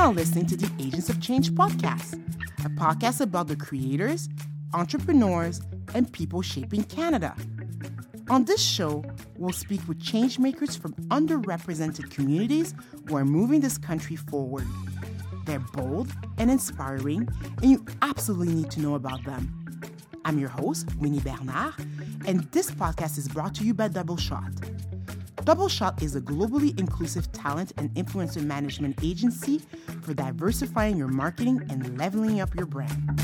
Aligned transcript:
now 0.00 0.10
listening 0.10 0.46
to 0.46 0.56
the 0.56 0.70
Agents 0.82 1.10
of 1.10 1.20
Change 1.20 1.50
podcast, 1.50 2.14
a 2.64 2.70
podcast 2.70 3.20
about 3.20 3.48
the 3.48 3.54
creators, 3.54 4.30
entrepreneurs, 4.72 5.60
and 5.94 6.10
people 6.10 6.40
shaping 6.40 6.84
Canada. 6.84 7.36
On 8.30 8.46
this 8.46 8.62
show, 8.62 9.04
we'll 9.36 9.52
speak 9.52 9.86
with 9.86 9.98
changemakers 10.00 10.80
from 10.80 10.94
underrepresented 11.10 12.10
communities 12.10 12.72
who 13.06 13.16
are 13.18 13.26
moving 13.26 13.60
this 13.60 13.76
country 13.76 14.16
forward. 14.16 14.66
They're 15.44 15.58
bold 15.58 16.08
and 16.38 16.50
inspiring, 16.50 17.28
and 17.60 17.70
you 17.70 17.84
absolutely 18.00 18.54
need 18.54 18.70
to 18.70 18.80
know 18.80 18.94
about 18.94 19.22
them. 19.24 19.54
I'm 20.24 20.38
your 20.38 20.48
host, 20.48 20.88
Winnie 20.96 21.20
Bernard, 21.20 21.74
and 22.26 22.50
this 22.52 22.70
podcast 22.70 23.18
is 23.18 23.28
brought 23.28 23.54
to 23.56 23.64
you 23.64 23.74
by 23.74 23.88
Double 23.88 24.16
Shot. 24.16 24.50
Double 25.44 25.68
Shot 25.68 26.02
is 26.02 26.14
a 26.16 26.20
globally 26.20 26.78
inclusive 26.78 27.32
talent 27.32 27.72
and 27.78 27.92
influencer 27.94 28.42
management 28.42 28.98
agency 29.02 29.62
for 30.02 30.12
diversifying 30.14 30.96
your 30.96 31.08
marketing 31.08 31.62
and 31.70 31.98
leveling 31.98 32.40
up 32.40 32.54
your 32.54 32.66
brand. 32.66 33.20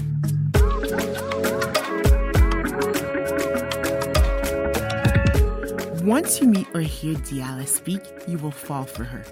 Once 6.03 6.41
you 6.41 6.47
meet 6.47 6.67
or 6.75 6.81
hear 6.81 7.15
Diala 7.17 7.67
speak, 7.67 8.01
you 8.27 8.39
will 8.39 8.51
fall 8.51 8.85
for 8.85 9.05
her. 9.05 9.25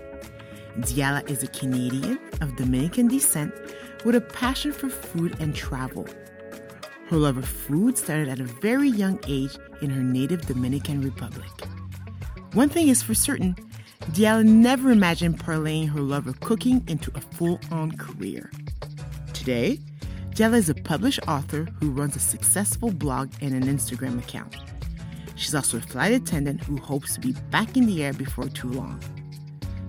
Diala 0.81 1.29
is 1.31 1.43
a 1.43 1.47
Canadian 1.49 2.19
of 2.41 2.55
Dominican 2.57 3.09
descent 3.09 3.55
with 4.05 4.15
a 4.15 4.21
passion 4.21 4.73
for 4.73 4.89
food 4.89 5.37
and 5.41 5.55
travel. 5.55 6.07
Her 7.09 7.17
love 7.17 7.39
of 7.39 7.49
food 7.49 7.97
started 7.97 8.29
at 8.29 8.41
a 8.41 8.45
very 8.45 8.89
young 8.89 9.19
age 9.27 9.57
in 9.83 9.91
her 9.91 10.03
native 10.03 10.47
Dominican 10.47 11.01
Republic. 11.01 11.51
One 12.55 12.69
thing 12.69 12.87
is 12.87 13.03
for 13.03 13.15
certain, 13.15 13.57
Diala 14.13 14.45
never 14.45 14.93
imagined 14.93 15.41
parlaying 15.41 15.89
her 15.89 15.99
love 15.99 16.29
of 16.29 16.39
cooking 16.39 16.85
into 16.87 17.11
a 17.17 17.21
full 17.21 17.59
on 17.73 17.91
career. 17.97 18.49
Today, 19.33 19.81
Diala 20.31 20.55
is 20.55 20.69
a 20.69 20.75
published 20.75 21.19
author 21.27 21.67
who 21.81 21.91
runs 21.91 22.15
a 22.15 22.21
successful 22.21 22.93
blog 22.93 23.33
and 23.41 23.55
an 23.55 23.65
Instagram 23.65 24.21
account. 24.21 24.57
She's 25.35 25.53
also 25.53 25.79
a 25.79 25.81
flight 25.81 26.13
attendant 26.13 26.63
who 26.63 26.77
hopes 26.77 27.15
to 27.15 27.21
be 27.21 27.33
back 27.51 27.77
in 27.77 27.87
the 27.87 28.05
air 28.05 28.13
before 28.13 28.49
too 28.49 28.71
long. 28.71 29.01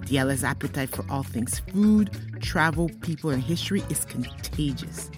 Diala's 0.05 0.43
appetite 0.43 0.89
for 0.89 1.05
all 1.07 1.21
things 1.21 1.59
food, 1.71 2.09
travel, 2.41 2.89
people, 3.01 3.29
and 3.29 3.43
history 3.43 3.83
is 3.91 4.05
contagious. 4.05 5.11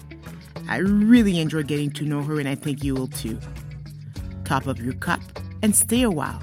I 0.68 0.78
really 0.78 1.40
enjoyed 1.40 1.66
getting 1.66 1.92
to 1.92 2.04
know 2.04 2.22
her, 2.24 2.38
and 2.40 2.48
I 2.48 2.56
think 2.56 2.84
you 2.84 2.94
will 2.94 3.08
too. 3.08 3.40
Top 4.44 4.66
up 4.66 4.78
your 4.78 4.92
cup 4.92 5.22
and 5.62 5.74
stay 5.74 6.02
a 6.02 6.10
while. 6.10 6.42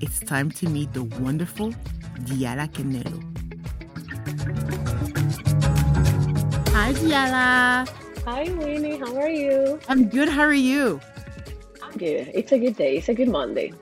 It's 0.00 0.20
time 0.20 0.52
to 0.52 0.68
meet 0.68 0.92
the 0.92 1.02
wonderful 1.02 1.72
Diala 2.20 2.68
Canelo. 2.70 3.18
Hi, 6.68 6.92
Diala. 6.92 7.88
Hi, 8.24 8.44
Winnie. 8.52 8.98
How 8.98 9.16
are 9.16 9.28
you? 9.28 9.80
I'm 9.88 10.08
good. 10.08 10.28
How 10.28 10.42
are 10.42 10.52
you? 10.52 11.00
I'm 11.82 11.98
good. 11.98 12.30
It's 12.32 12.52
a 12.52 12.58
good 12.60 12.76
day. 12.76 12.98
It's 12.98 13.08
a 13.08 13.14
good 13.14 13.28
Monday. 13.28 13.72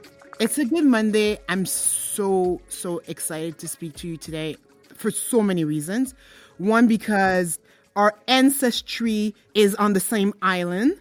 It's 0.40 0.56
a 0.56 0.64
good 0.64 0.86
Monday. 0.86 1.38
I'm 1.50 1.66
so, 1.66 2.62
so 2.68 3.02
excited 3.08 3.58
to 3.58 3.68
speak 3.68 3.96
to 3.96 4.08
you 4.08 4.16
today 4.16 4.56
for 4.94 5.10
so 5.10 5.42
many 5.42 5.64
reasons. 5.64 6.14
One, 6.56 6.86
because 6.86 7.58
our 7.94 8.14
ancestry 8.26 9.34
is 9.54 9.74
on 9.74 9.92
the 9.92 10.00
same 10.00 10.32
island. 10.40 10.98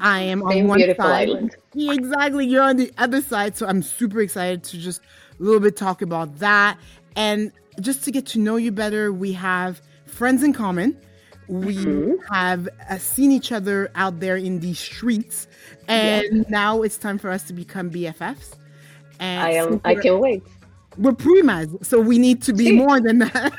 I 0.00 0.20
am 0.22 0.40
Same 0.48 0.62
on 0.64 0.68
one 0.68 0.78
beautiful 0.78 1.04
side. 1.04 1.28
island. 1.28 1.56
Exactly. 1.76 2.46
You're 2.46 2.62
on 2.62 2.76
the 2.76 2.92
other 2.98 3.20
side. 3.20 3.56
So 3.56 3.66
I'm 3.66 3.82
super 3.82 4.20
excited 4.20 4.62
to 4.64 4.78
just 4.78 5.00
a 5.38 5.42
little 5.42 5.60
bit 5.60 5.76
talk 5.76 6.02
about 6.02 6.38
that. 6.38 6.78
And 7.16 7.52
just 7.80 8.04
to 8.04 8.10
get 8.10 8.26
to 8.26 8.38
know 8.38 8.56
you 8.56 8.72
better, 8.72 9.12
we 9.12 9.32
have 9.32 9.80
friends 10.06 10.42
in 10.42 10.52
common. 10.52 10.96
We 11.48 11.74
Mm-hmm. 11.76 12.32
have 12.34 12.68
uh, 12.88 12.96
seen 12.98 13.30
each 13.30 13.52
other 13.52 13.90
out 13.94 14.20
there 14.20 14.36
in 14.36 14.60
the 14.60 14.72
streets. 14.74 15.46
And 15.88 16.48
now 16.48 16.82
it's 16.82 16.96
time 16.96 17.18
for 17.18 17.30
us 17.30 17.42
to 17.44 17.52
become 17.52 17.90
BFFs. 17.90 18.52
And 19.20 19.42
I 19.42 19.50
am. 19.50 19.68
since 19.72 19.80
I 19.84 19.92
we're- 19.92 20.02
can 20.02 20.20
wait. 20.20 20.42
We're 20.96 21.12
primas, 21.12 21.84
so 21.84 22.00
we 22.00 22.18
need 22.18 22.42
to 22.42 22.52
be 22.52 22.66
See? 22.66 22.72
more 22.76 23.00
than 23.00 23.18
that. 23.18 23.52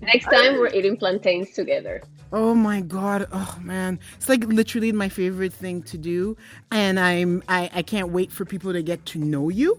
Next 0.02 0.24
time 0.26 0.58
we're 0.58 0.68
eating 0.68 0.96
plantains 0.96 1.50
together. 1.52 2.02
Oh 2.32 2.54
my 2.54 2.80
god! 2.80 3.26
Oh 3.32 3.58
man, 3.62 3.98
it's 4.16 4.28
like 4.28 4.44
literally 4.44 4.92
my 4.92 5.08
favorite 5.08 5.52
thing 5.52 5.82
to 5.84 5.96
do, 5.96 6.36
and 6.70 6.98
I'm 6.98 7.42
I, 7.48 7.70
I 7.72 7.82
can't 7.82 8.10
wait 8.10 8.32
for 8.32 8.44
people 8.44 8.72
to 8.72 8.82
get 8.82 9.04
to 9.06 9.18
know 9.18 9.48
you 9.48 9.78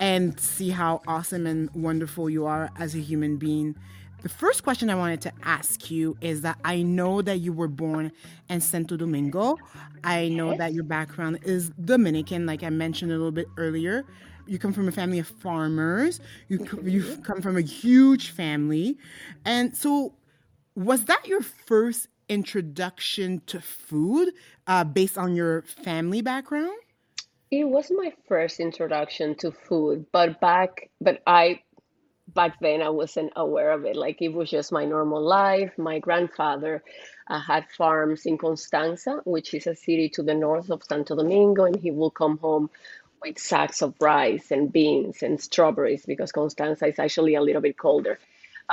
and 0.00 0.38
see 0.38 0.70
how 0.70 1.02
awesome 1.06 1.46
and 1.46 1.70
wonderful 1.74 2.30
you 2.30 2.46
are 2.46 2.70
as 2.78 2.94
a 2.94 2.98
human 2.98 3.36
being. 3.36 3.74
The 4.22 4.28
first 4.28 4.64
question 4.64 4.90
I 4.90 4.94
wanted 4.94 5.20
to 5.22 5.32
ask 5.44 5.90
you 5.90 6.16
is 6.20 6.42
that 6.42 6.58
I 6.64 6.82
know 6.82 7.22
that 7.22 7.40
you 7.40 7.52
were 7.52 7.68
born 7.68 8.10
in 8.48 8.60
Santo 8.60 8.96
Domingo. 8.96 9.56
I 10.04 10.28
know 10.28 10.56
that 10.56 10.72
your 10.72 10.84
background 10.84 11.38
is 11.44 11.70
Dominican, 11.84 12.46
like 12.46 12.62
I 12.62 12.70
mentioned 12.70 13.12
a 13.12 13.14
little 13.14 13.30
bit 13.30 13.46
earlier. 13.56 14.04
You 14.46 14.58
come 14.58 14.72
from 14.72 14.88
a 14.88 14.92
family 14.92 15.18
of 15.18 15.26
farmers. 15.26 16.20
You 16.48 16.66
you 16.84 17.16
come 17.24 17.42
from 17.42 17.56
a 17.56 17.62
huge 17.62 18.30
family, 18.30 18.98
and 19.44 19.76
so 19.76 20.14
was 20.74 21.04
that 21.06 21.26
your 21.26 21.42
first 21.42 22.08
introduction 22.28 23.40
to 23.46 23.60
food 23.60 24.32
uh, 24.66 24.84
based 24.84 25.18
on 25.18 25.34
your 25.34 25.62
family 25.62 26.22
background? 26.22 26.76
It 27.50 27.64
was 27.64 27.90
my 27.90 28.12
first 28.28 28.60
introduction 28.60 29.36
to 29.36 29.52
food, 29.52 30.06
but 30.12 30.40
back, 30.40 30.90
but 31.00 31.22
I, 31.26 31.60
back 32.28 32.58
then 32.60 32.82
I 32.82 32.90
wasn't 32.90 33.32
aware 33.36 33.70
of 33.70 33.84
it. 33.84 33.94
Like 33.94 34.20
it 34.20 34.32
was 34.32 34.50
just 34.50 34.72
my 34.72 34.84
normal 34.84 35.22
life. 35.22 35.72
My 35.78 36.00
grandfather 36.00 36.82
uh, 37.28 37.40
had 37.40 37.70
farms 37.70 38.26
in 38.26 38.36
Constanza, 38.36 39.20
which 39.24 39.54
is 39.54 39.68
a 39.68 39.76
city 39.76 40.08
to 40.10 40.22
the 40.22 40.34
north 40.34 40.70
of 40.70 40.82
Santo 40.82 41.14
Domingo, 41.14 41.64
and 41.64 41.76
he 41.76 41.92
will 41.92 42.10
come 42.10 42.38
home 42.38 42.68
with 43.22 43.38
sacks 43.38 43.82
of 43.82 43.94
rice 44.00 44.50
and 44.50 44.72
beans 44.72 45.22
and 45.22 45.40
strawberries 45.40 46.04
because 46.06 46.32
Constanza 46.32 46.86
is 46.86 46.98
actually 46.98 47.34
a 47.34 47.42
little 47.42 47.62
bit 47.62 47.78
colder. 47.78 48.18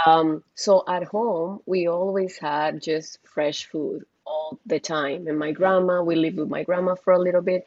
Um, 0.06 0.44
so 0.56 0.84
at 0.88 1.04
home, 1.04 1.62
we 1.66 1.88
always 1.88 2.38
had 2.38 2.81
just 2.81 3.20
fresh 3.24 3.66
food 3.66 4.06
all 4.26 4.59
the 4.66 4.80
time. 4.80 5.28
And 5.28 5.38
my 5.38 5.52
grandma, 5.52 6.02
we 6.02 6.16
lived 6.16 6.38
with 6.38 6.50
my 6.50 6.64
grandma 6.64 6.96
for 6.96 7.14
a 7.14 7.20
little 7.20 7.42
bit, 7.42 7.66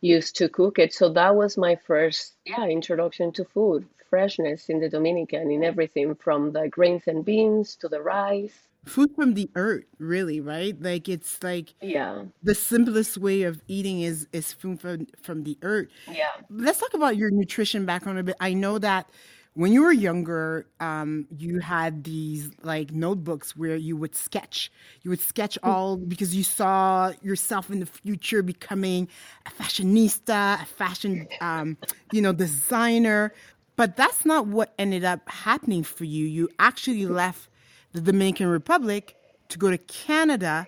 used 0.00 0.36
to 0.36 0.48
cook 0.48 0.78
it. 0.78 0.92
So 0.92 1.12
that 1.14 1.34
was 1.34 1.56
my 1.56 1.76
first, 1.76 2.34
yeah, 2.44 2.64
introduction 2.66 3.32
to 3.32 3.44
food, 3.44 3.86
freshness 4.10 4.68
in 4.68 4.80
the 4.80 4.88
Dominican, 4.88 5.50
in 5.50 5.64
everything 5.64 6.14
from 6.14 6.52
the 6.52 6.68
grains 6.68 7.04
and 7.06 7.24
beans 7.24 7.76
to 7.76 7.88
the 7.88 8.00
rice. 8.00 8.56
Food 8.86 9.10
from 9.16 9.34
the 9.34 9.50
earth, 9.54 9.84
really, 9.98 10.40
right? 10.40 10.80
Like 10.80 11.08
it's 11.08 11.42
like 11.42 11.74
Yeah, 11.80 12.24
the 12.42 12.54
simplest 12.54 13.18
way 13.18 13.42
of 13.42 13.62
eating 13.68 14.02
is 14.02 14.26
is 14.32 14.52
food 14.52 14.80
from 14.80 15.06
from 15.22 15.44
the 15.44 15.58
earth. 15.62 15.88
yeah. 16.06 16.42
Let's 16.50 16.78
talk 16.80 16.94
about 16.94 17.16
your 17.16 17.30
nutrition 17.30 17.86
background 17.86 18.18
a 18.18 18.22
bit. 18.24 18.36
I 18.40 18.54
know 18.54 18.78
that 18.78 19.08
when 19.54 19.72
you 19.72 19.82
were 19.82 19.92
younger, 19.92 20.66
um, 20.80 21.26
you 21.36 21.60
had 21.60 22.04
these 22.04 22.50
like 22.62 22.92
notebooks 22.92 23.56
where 23.56 23.76
you 23.76 23.96
would 23.96 24.14
sketch. 24.14 24.70
You 25.02 25.10
would 25.10 25.20
sketch 25.20 25.58
all 25.62 25.96
because 25.96 26.34
you 26.34 26.42
saw 26.42 27.12
yourself 27.22 27.70
in 27.70 27.80
the 27.80 27.86
future 27.86 28.42
becoming 28.42 29.08
a 29.46 29.50
fashionista, 29.50 30.62
a 30.62 30.66
fashion, 30.66 31.28
um, 31.40 31.76
you 32.10 32.20
know, 32.20 32.32
designer. 32.32 33.32
But 33.76 33.96
that's 33.96 34.24
not 34.24 34.46
what 34.46 34.74
ended 34.78 35.04
up 35.04 35.28
happening 35.28 35.82
for 35.84 36.04
you. 36.04 36.26
You 36.26 36.48
actually 36.58 37.06
left 37.06 37.48
the 37.94 38.00
Dominican 38.00 38.48
Republic 38.48 39.16
to 39.48 39.58
go 39.58 39.70
to 39.70 39.78
Canada. 39.78 40.66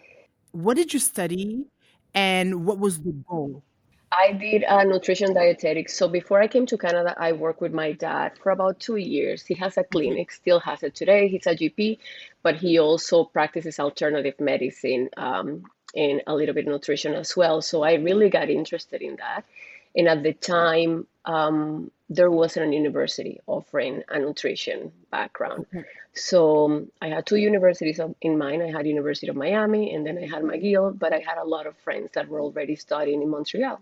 What 0.52 0.76
did 0.76 0.94
you 0.94 1.00
study, 1.00 1.66
and 2.14 2.64
what 2.64 2.78
was 2.78 3.00
the 3.00 3.12
goal? 3.28 3.62
I 4.12 4.32
did 4.32 4.64
uh, 4.64 4.84
nutrition 4.84 5.34
dietetics. 5.34 5.94
So 5.98 6.08
before 6.08 6.40
I 6.40 6.46
came 6.46 6.64
to 6.66 6.78
Canada, 6.78 7.14
I 7.18 7.32
worked 7.32 7.60
with 7.60 7.74
my 7.74 7.92
dad 7.92 8.38
for 8.40 8.52
about 8.52 8.78
two 8.78 8.96
years. 8.96 9.44
He 9.44 9.54
has 9.54 9.76
a 9.76 9.84
clinic, 9.84 10.30
still 10.30 10.60
has 10.60 10.84
it 10.84 10.94
today. 10.94 11.26
He's 11.28 11.46
a 11.46 11.56
GP, 11.56 11.98
but 12.42 12.54
he 12.54 12.78
also 12.78 13.24
practices 13.24 13.80
alternative 13.80 14.38
medicine 14.38 15.10
um, 15.16 15.64
and 15.94 16.22
a 16.28 16.34
little 16.34 16.54
bit 16.54 16.66
nutrition 16.66 17.14
as 17.14 17.36
well. 17.36 17.60
So 17.60 17.82
I 17.82 17.94
really 17.94 18.30
got 18.30 18.48
interested 18.48 19.02
in 19.02 19.16
that. 19.16 19.44
And 19.96 20.06
at 20.08 20.22
the 20.22 20.32
time, 20.32 21.08
um, 21.24 21.90
there 22.08 22.30
wasn't 22.30 22.70
a 22.70 22.74
university 22.74 23.40
offering 23.46 24.02
a 24.08 24.18
nutrition 24.18 24.92
background. 25.10 25.66
So 26.14 26.64
um, 26.66 26.90
I 27.02 27.08
had 27.08 27.26
two 27.26 27.36
universities 27.36 28.00
in 28.20 28.38
mind. 28.38 28.62
I 28.62 28.70
had 28.70 28.86
University 28.86 29.28
of 29.28 29.36
Miami, 29.36 29.92
and 29.94 30.06
then 30.06 30.16
I 30.16 30.26
had 30.26 30.42
McGill. 30.42 30.96
But 30.98 31.12
I 31.12 31.18
had 31.18 31.38
a 31.38 31.44
lot 31.44 31.66
of 31.66 31.76
friends 31.78 32.10
that 32.14 32.28
were 32.28 32.40
already 32.40 32.76
studying 32.76 33.22
in 33.22 33.28
Montreal. 33.28 33.80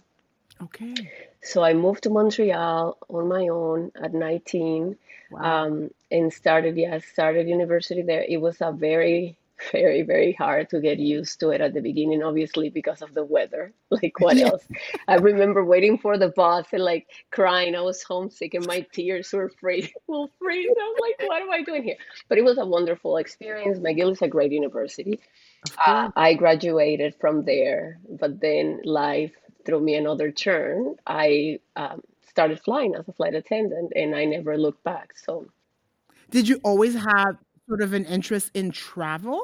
Okay. 0.63 0.95
So 1.43 1.63
I 1.63 1.75
moved 1.75 2.05
to 2.05 2.11
Montreal 2.11 2.97
on 3.09 3.29
my 3.29 3.49
own 3.49 3.93
at 4.01 4.15
19 4.15 4.97
Wow. 5.31 5.65
um, 5.65 5.91
and 6.11 6.33
started, 6.33 6.77
yeah, 6.77 6.99
started 6.99 7.49
university 7.49 8.03
there. 8.03 8.25
It 8.29 8.41
was 8.41 8.61
a 8.61 8.71
very 8.73 9.37
very, 9.73 10.03
very 10.03 10.33
hard 10.33 10.69
to 10.71 10.81
get 10.81 10.99
used 10.99 11.41
to 11.41 11.51
it 11.51 11.61
at 11.61 11.75
the 11.75 11.81
beginning, 11.81 12.23
obviously, 12.23 12.71
because 12.71 13.03
of 13.03 13.15
the 13.15 13.25
weather. 13.25 13.73
Like, 13.91 14.19
what 14.21 14.37
Yeah. 14.37 14.49
else? 14.49 14.67
I 15.07 15.17
remember 15.17 15.65
waiting 15.65 15.99
for 15.99 16.19
the 16.19 16.29
bus 16.29 16.67
and 16.73 16.83
like 16.83 17.07
crying. 17.31 17.77
I 17.77 17.81
was 17.81 18.03
homesick 18.03 18.55
and 18.55 18.67
my 18.67 18.81
tears 18.93 19.33
were 19.33 19.51
free, 19.61 19.93
will 20.09 20.31
freeze. 20.39 20.67
I 20.69 20.95
was 20.95 20.99
like, 21.01 21.29
what 21.29 21.43
am 21.43 21.51
I 21.53 21.63
doing 21.63 21.85
here? 21.85 21.97
But 22.29 22.39
it 22.39 22.45
was 22.45 22.59
a 22.59 22.67
wonderful 22.67 23.17
experience. 23.19 23.79
McGill 23.79 24.13
is 24.13 24.23
a 24.23 24.29
great 24.29 24.51
university. 24.53 25.21
Uh. 25.87 26.11
I 26.17 26.35
graduated 26.35 27.15
from 27.21 27.45
there, 27.45 27.99
but 28.09 28.41
then 28.41 28.81
life 28.85 29.33
threw 29.65 29.81
me 29.81 29.95
another 29.95 30.31
turn. 30.33 30.97
I 31.07 31.61
um, 31.77 32.03
started 32.29 32.61
flying 32.61 32.95
as 32.97 33.07
a 33.09 33.13
flight 33.13 33.35
attendant 33.35 33.93
and 33.95 34.15
I 34.15 34.25
never 34.25 34.59
looked 34.59 34.83
back. 34.85 35.17
So, 35.17 35.47
Did 36.31 36.49
you 36.49 36.59
always 36.65 36.95
have 36.95 37.37
sort 37.69 37.83
of 37.83 37.93
an 37.93 38.05
interest 38.05 38.51
in 38.55 38.71
travel? 38.71 39.41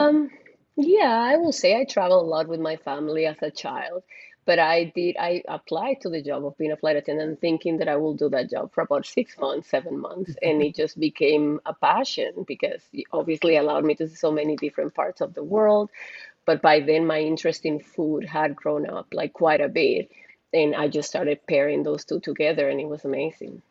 um, 0.00 0.30
yeah, 0.76 1.18
I 1.18 1.36
will 1.36 1.52
say 1.52 1.78
I 1.78 1.84
traveled 1.84 2.24
a 2.24 2.28
lot 2.28 2.48
with 2.48 2.60
my 2.60 2.76
family 2.76 3.26
as 3.26 3.36
a 3.42 3.50
child, 3.50 4.02
but 4.44 4.58
I 4.58 4.84
did, 4.94 5.16
I 5.18 5.42
applied 5.46 6.00
to 6.02 6.08
the 6.08 6.22
job 6.22 6.44
of 6.44 6.56
being 6.56 6.72
a 6.72 6.76
flight 6.76 6.96
attendant 6.96 7.40
thinking 7.40 7.78
that 7.78 7.88
I 7.88 7.96
will 7.96 8.14
do 8.14 8.28
that 8.30 8.50
job 8.50 8.72
for 8.72 8.82
about 8.82 9.06
six 9.18 9.36
months, 9.38 9.68
seven 9.68 9.98
months, 9.98 10.34
and 10.42 10.62
it 10.62 10.74
just 10.74 10.98
became 10.98 11.60
a 11.66 11.74
passion 11.74 12.44
because 12.46 12.82
it 12.92 13.04
obviously 13.12 13.56
allowed 13.56 13.84
me 13.84 13.94
to 13.96 14.08
see 14.08 14.14
so 14.14 14.32
many 14.32 14.56
different 14.56 14.94
parts 14.94 15.20
of 15.20 15.34
the 15.34 15.44
world. 15.44 15.90
But 16.44 16.60
by 16.60 16.80
then, 16.80 17.06
my 17.06 17.20
interest 17.20 17.64
in 17.64 17.78
food 17.78 18.24
had 18.24 18.56
grown 18.56 18.88
up 18.88 19.06
like 19.12 19.32
quite 19.32 19.60
a 19.60 19.68
bit, 19.68 20.10
and 20.52 20.74
I 20.74 20.88
just 20.88 21.08
started 21.08 21.46
pairing 21.46 21.82
those 21.82 22.04
two 22.04 22.18
together, 22.18 22.68
and 22.68 22.80
it 22.80 22.88
was 22.88 23.04
amazing. 23.04 23.62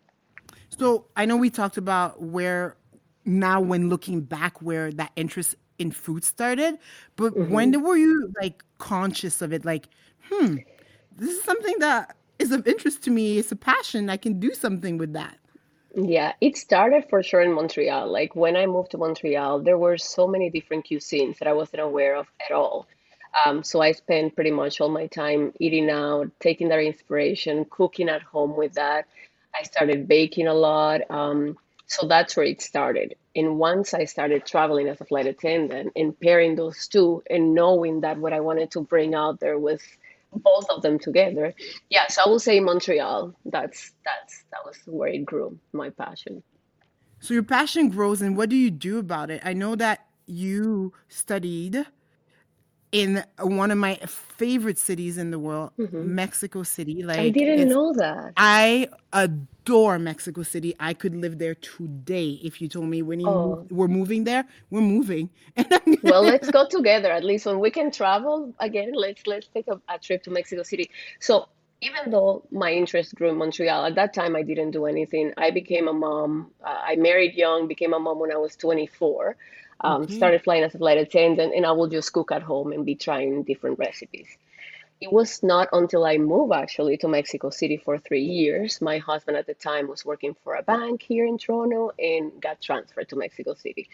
So 0.69 1.05
I 1.15 1.25
know 1.25 1.35
we 1.35 1.49
talked 1.49 1.77
about 1.77 2.21
where 2.21 2.77
now 3.25 3.61
when 3.61 3.89
looking 3.89 4.21
back 4.21 4.61
where 4.61 4.91
that 4.93 5.11
interest 5.15 5.55
in 5.79 5.91
food 5.91 6.23
started, 6.23 6.77
but 7.15 7.33
hmm 7.35 7.41
when 7.41 7.81
were 7.83 7.97
you 7.97 8.31
like 8.41 8.63
conscious 8.77 9.41
of 9.41 9.53
it? 9.53 9.65
Like, 9.65 9.87
hmm, 10.29 10.57
this 11.15 11.29
is 11.37 11.43
something 11.43 11.75
that 11.79 12.15
is 12.39 12.51
of 12.51 12.67
interest 12.67 13.03
to 13.03 13.11
me. 13.11 13.37
It's 13.37 13.51
a 13.51 13.55
passion. 13.55 14.09
I 14.09 14.17
can 14.17 14.39
do 14.39 14.53
something 14.53 14.97
with 14.97 15.13
that. 15.13 15.37
Yeah, 15.95 16.33
it 16.39 16.55
started 16.57 17.09
for 17.09 17.21
sure 17.21 17.41
in 17.41 17.51
Montreal. 17.53 18.07
Like 18.09 18.35
when 18.35 18.55
I 18.55 18.65
moved 18.65 18.91
to 18.91 18.97
Montreal, 18.97 19.59
there 19.61 19.77
were 19.77 19.97
so 19.97 20.25
many 20.27 20.49
different 20.49 20.85
cuisines 20.85 21.37
that 21.39 21.47
I 21.49 21.53
wasn't 21.53 21.81
aware 21.81 22.15
of 22.15 22.27
at 22.45 22.53
all. 22.55 22.87
Um, 23.45 23.63
so 23.63 23.81
I 23.81 23.91
spent 23.93 24.35
pretty 24.35 24.51
much 24.51 24.79
all 24.81 24.89
my 24.89 25.07
time 25.07 25.53
eating 25.59 25.89
out, 25.89 26.31
taking 26.39 26.69
that 26.69 26.79
inspiration, 26.79 27.65
cooking 27.69 28.09
at 28.09 28.21
home 28.21 28.55
with 28.55 28.73
that. 28.75 29.05
I 29.53 29.63
started 29.63 30.07
baking 30.07 30.47
a 30.47 30.53
lot. 30.53 31.01
Um, 31.09 31.57
so 31.91 32.07
that's 32.07 32.37
where 32.37 32.45
it 32.45 32.61
started. 32.61 33.15
And 33.35 33.59
once 33.59 33.93
I 33.93 34.05
started 34.05 34.45
traveling 34.45 34.87
as 34.87 35.01
a 35.01 35.05
flight 35.05 35.25
attendant 35.27 35.91
and 35.97 36.17
pairing 36.17 36.55
those 36.55 36.87
two 36.87 37.21
and 37.29 37.53
knowing 37.53 37.99
that 37.99 38.17
what 38.17 38.31
I 38.31 38.39
wanted 38.39 38.71
to 38.71 38.81
bring 38.81 39.13
out 39.13 39.41
there 39.41 39.59
was 39.59 39.81
both 40.33 40.69
of 40.69 40.83
them 40.83 40.99
together, 40.99 41.53
yes, 41.89 42.17
I 42.17 42.29
will 42.29 42.39
say 42.39 42.61
Montreal. 42.61 43.35
That's 43.43 43.91
that's 44.05 44.45
that 44.51 44.61
was 44.65 44.77
where 44.85 45.09
it 45.09 45.25
grew, 45.25 45.59
my 45.73 45.89
passion. 45.89 46.43
So 47.19 47.33
your 47.33 47.43
passion 47.43 47.89
grows, 47.89 48.21
and 48.21 48.37
what 48.37 48.47
do 48.47 48.55
you 48.55 48.71
do 48.71 48.97
about 48.97 49.29
it? 49.29 49.41
I 49.43 49.51
know 49.51 49.75
that 49.75 50.07
you 50.25 50.93
studied 51.09 51.85
in 52.91 53.23
one 53.39 53.71
of 53.71 53.77
my 53.77 53.95
favorite 54.05 54.77
cities 54.77 55.17
in 55.17 55.31
the 55.31 55.39
world, 55.39 55.71
hmm 55.77 56.15
Mexico 56.15 56.63
City. 56.63 57.03
Like 57.03 57.19
I 57.19 57.29
didn't 57.29 57.69
know 57.69 57.93
that. 57.93 58.33
I 58.37 58.87
adore 59.13 59.99
Mexico 59.99 60.43
City. 60.43 60.75
I 60.79 60.93
could 60.93 61.15
live 61.15 61.37
there 61.37 61.55
today 61.55 62.39
if 62.43 62.61
you 62.61 62.67
told 62.67 62.87
me 62.87 63.01
when 63.01 63.19
you 63.19 63.31
Oh. 63.31 63.65
we're 63.69 63.87
moving 63.87 64.23
there, 64.23 64.45
we're 64.69 64.81
moving. 64.81 65.29
Well, 66.01 66.23
let's 66.23 66.49
go 66.49 66.67
together. 66.67 67.11
At 67.11 67.23
least 67.23 67.45
when 67.45 67.59
we 67.59 67.69
can 67.69 67.91
travel 67.91 68.53
again, 68.59 68.93
let's 68.93 69.27
let's 69.27 69.47
take 69.47 69.67
a, 69.67 69.79
a 69.87 69.99
trip 69.99 70.23
to 70.23 70.31
Mexico 70.31 70.63
City. 70.63 70.89
So 71.19 71.47
even 71.81 72.11
though 72.11 72.43
my 72.51 72.71
interest 72.73 73.15
grew 73.15 73.29
in 73.29 73.37
Montreal, 73.37 73.85
at 73.85 73.95
that 73.95 74.13
time 74.13 74.35
I 74.35 74.43
didn't 74.43 74.71
do 74.71 74.85
anything. 74.85 75.33
I 75.37 75.51
became 75.51 75.87
a 75.87 75.93
mom. 75.93 76.51
Uh, 76.63 76.79
I 76.91 76.95
married 76.95 77.35
young, 77.35 77.67
became 77.67 77.93
a 77.93 77.99
mom 77.99 78.19
when 78.19 78.31
I 78.31 78.37
was 78.37 78.55
24. 78.55 79.35
Um, 79.83 80.03
okay. 80.03 80.13
started 80.13 80.43
flying 80.43 80.63
as 80.63 80.75
a 80.75 80.77
flight 80.77 80.99
attendant, 80.99 81.53
and 81.55 81.65
I 81.65 81.71
will 81.71 81.87
just 81.87 82.13
cook 82.13 82.31
at 82.31 82.43
home 82.43 82.71
and 82.71 82.85
be 82.85 82.95
trying 82.95 83.43
different 83.43 83.79
recipes. 83.79 84.27
It 85.01 85.11
was 85.11 85.41
not 85.41 85.69
until 85.73 86.05
I 86.05 86.19
moved 86.19 86.53
actually 86.53 86.97
to 86.97 87.07
Mexico 87.07 87.49
City 87.49 87.77
for 87.77 87.97
three 87.97 88.21
years. 88.21 88.79
My 88.81 88.99
husband 88.99 89.35
at 89.35 89.47
the 89.47 89.55
time 89.55 89.87
was 89.87 90.05
working 90.05 90.35
for 90.43 90.53
a 90.53 90.61
bank 90.61 91.01
here 91.01 91.25
in 91.25 91.39
Toronto 91.39 91.91
and 91.97 92.39
got 92.39 92.61
transferred 92.61 93.09
to 93.09 93.15
Mexico 93.15 93.55
City. 93.55 93.89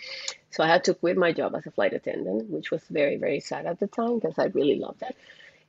So 0.51 0.65
I 0.65 0.67
had 0.67 0.83
to 0.83 0.93
quit 0.93 1.15
my 1.15 1.31
job 1.31 1.55
as 1.55 1.65
a 1.65 1.71
flight 1.71 1.93
attendant, 1.93 2.49
which 2.49 2.71
was 2.71 2.83
very, 2.89 3.15
very 3.15 3.39
sad 3.39 3.65
at 3.65 3.79
the 3.79 3.87
time 3.87 4.19
because 4.19 4.37
I 4.37 4.47
really 4.47 4.75
loved 4.79 5.01
it. 5.01 5.15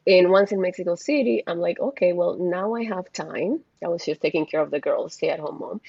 And 0.09 0.31
once 0.31 0.51
in 0.51 0.61
Mexico 0.61 0.97
City, 0.97 1.45
I'm 1.47 1.61
like, 1.61 1.79
okay, 1.79 2.13
well, 2.13 2.35
now 2.35 2.75
I 2.75 2.83
have 2.83 3.13
time. 3.13 3.61
I 3.85 3.87
was 3.87 4.05
just 4.05 4.21
taking 4.21 4.45
care 4.45 4.61
of 4.61 4.73
the 4.73 4.81
girls, 4.81 5.15
stay 5.15 5.29
at 5.29 5.39
home 5.39 5.61
mom. 5.61 5.81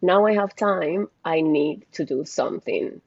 Now 0.00 0.26
I 0.26 0.34
have 0.34 0.54
time. 0.54 1.08
I 1.24 1.40
need 1.40 1.86
to 1.94 2.04
do 2.04 2.24
something 2.24 3.00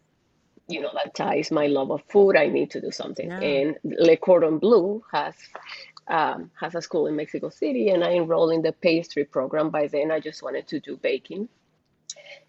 you 0.69 0.81
know, 0.81 0.91
that 0.93 1.15
ties 1.15 1.51
my 1.51 1.67
love 1.67 1.91
of 1.91 2.03
food. 2.09 2.37
I 2.37 2.47
need 2.47 2.71
to 2.71 2.81
do 2.81 2.91
something. 2.91 3.29
Yeah. 3.29 3.39
And 3.39 3.77
Le 3.83 4.15
Cordon 4.15 4.59
Bleu 4.59 5.03
has 5.11 5.35
um, 6.07 6.51
has 6.59 6.75
a 6.75 6.81
school 6.81 7.07
in 7.07 7.15
Mexico 7.15 7.49
City, 7.49 7.89
and 7.89 8.03
I 8.03 8.13
enrolled 8.13 8.53
in 8.53 8.61
the 8.61 8.71
pastry 8.71 9.25
program. 9.25 9.69
By 9.69 9.87
then, 9.87 10.11
I 10.11 10.19
just 10.19 10.41
wanted 10.41 10.67
to 10.67 10.79
do 10.79 10.97
baking. 10.97 11.49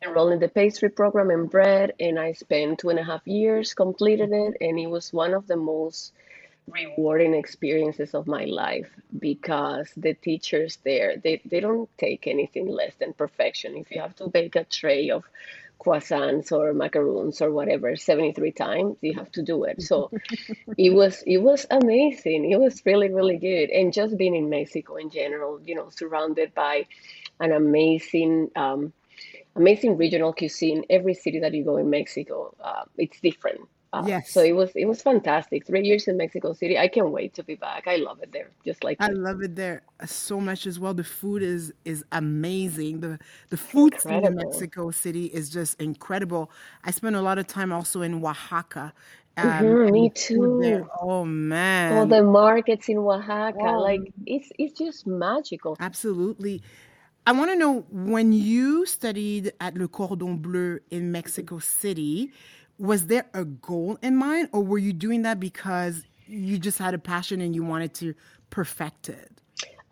Enrolled 0.03 0.33
in 0.33 0.39
the 0.39 0.49
pastry 0.49 0.91
program 0.91 1.31
and 1.31 1.51
bread, 1.51 1.93
and 2.01 2.19
I 2.19 2.33
spent 2.33 2.79
two 2.79 2.91
and 2.91 2.99
a 2.99 3.05
half 3.05 3.27
years, 3.27 3.75
completed 3.75 4.31
it, 4.33 4.55
and 4.61 4.79
it 4.79 4.87
was 4.87 5.13
one 5.13 5.35
of 5.35 5.47
the 5.47 5.57
most 5.57 6.13
rewarding 6.69 7.35
experiences 7.35 8.15
of 8.15 8.27
my 8.27 8.45
life 8.45 8.89
because 9.19 9.91
the 9.97 10.15
teachers 10.15 10.79
there 10.85 11.17
they, 11.17 11.41
they 11.45 11.59
don't 11.59 11.89
take 11.99 12.29
anything 12.29 12.69
less 12.69 12.95
than 13.01 13.13
perfection 13.13 13.77
if 13.77 13.91
you 13.91 14.01
have 14.01 14.15
to 14.15 14.29
bake 14.29 14.55
a 14.55 14.63
tray 14.65 15.11
of 15.11 15.25
croissants 15.85 16.53
or 16.53 16.73
macaroons 16.75 17.41
or 17.41 17.50
whatever 17.50 17.97
73 17.97 18.53
times 18.53 18.97
you 19.00 19.15
have 19.15 19.31
to 19.32 19.43
do 19.43 19.65
it 19.65 19.81
so 19.81 20.11
it 20.77 20.91
was 20.91 21.23
it 21.27 21.38
was 21.38 21.67
amazing 21.71 22.50
it 22.50 22.61
was 22.61 22.82
really 22.85 23.11
really 23.12 23.38
good 23.38 23.71
and 23.71 23.93
just 23.93 24.17
being 24.17 24.37
in 24.37 24.50
mexico 24.50 24.97
in 24.97 25.11
general 25.11 25.61
you 25.65 25.75
know 25.75 25.88
surrounded 25.91 26.55
by 26.55 26.87
an 27.41 27.53
amazing 27.53 28.50
um, 28.56 28.93
amazing 29.56 29.97
regional 29.97 30.32
cuisine. 30.32 30.85
Every 30.91 31.15
city 31.15 31.41
that 31.41 31.55
you 31.55 31.65
go 31.65 31.77
in 31.77 31.91
Mexico, 31.91 32.55
uh, 32.62 32.85
it's 32.97 33.21
different. 33.21 33.61
Uh, 33.93 34.13
so 34.25 34.43
it 34.43 34.53
was 34.53 34.71
it 34.77 34.87
was 34.87 35.03
fantastic. 35.03 35.67
Three 35.67 35.83
years 35.83 36.07
in 36.09 36.17
Mexico 36.17 36.53
City. 36.53 36.79
I 36.79 36.89
can't 36.89 37.11
wait 37.11 37.35
to 37.35 37.43
be 37.45 37.57
back. 37.57 37.87
I 37.87 37.97
love 37.97 38.21
it 38.23 38.33
there, 38.33 38.53
just 38.65 38.85
like 38.85 39.01
I 39.03 39.07
you. 39.07 39.13
love 39.13 39.41
it 39.43 39.57
there 39.57 39.83
so 40.05 40.41
much 40.41 40.67
as 40.67 40.79
well. 40.79 40.93
The 40.93 41.05
food 41.05 41.43
is 41.43 41.73
is 41.87 42.05
amazing. 42.13 43.01
The 43.01 43.19
the 43.49 43.57
food 43.57 43.97
in 44.09 44.35
Mexico 44.35 44.91
City 44.91 45.26
is 45.26 45.49
just 45.49 45.81
incredible. 45.81 46.50
I 46.85 46.91
spent 46.91 47.17
a 47.17 47.23
lot 47.23 47.38
of 47.38 47.47
time 47.47 47.73
also 47.73 48.03
in 48.03 48.23
Oaxaca, 48.23 48.93
um, 49.38 49.79
hmm 49.79 49.85
and 49.87 49.93
me 49.93 50.11
too. 50.11 50.85
Oh 51.00 51.25
man! 51.25 51.91
All 51.91 52.07
the 52.07 52.23
markets 52.23 52.88
in 52.88 52.97
Oaxaca, 52.99 53.67
Oh, 53.67 53.79
like 53.79 54.00
it's 54.25 54.50
it's 54.59 54.79
just 54.79 55.07
magical. 55.07 55.79
absolutely. 55.79 56.62
I 57.26 57.33
want 57.33 57.50
to 57.50 57.57
know 57.57 57.83
when 57.91 58.33
you 58.33 58.87
studied 58.87 59.53
at 59.61 59.76
Le 59.76 59.88
Cordon 59.88 60.38
Bleu 60.38 60.81
in 60.91 61.12
Mexico 61.12 61.59
City, 61.59 62.33
was 62.81 63.07
there 63.07 63.27
a 63.35 63.45
goal 63.45 63.99
in 64.01 64.17
mind, 64.17 64.49
or 64.53 64.63
were 64.63 64.79
you 64.79 64.95
doing 64.95 65.23
that 65.23 65.39
because 65.39 66.03
you 66.27 66.59
just 66.59 66.79
had 66.79 66.95
a 66.95 66.99
passion 66.99 67.43
and 67.43 67.55
you 67.55 67.63
wanted 67.63 67.93
to 67.95 68.15
perfect 68.49 69.11
it? 69.11 69.31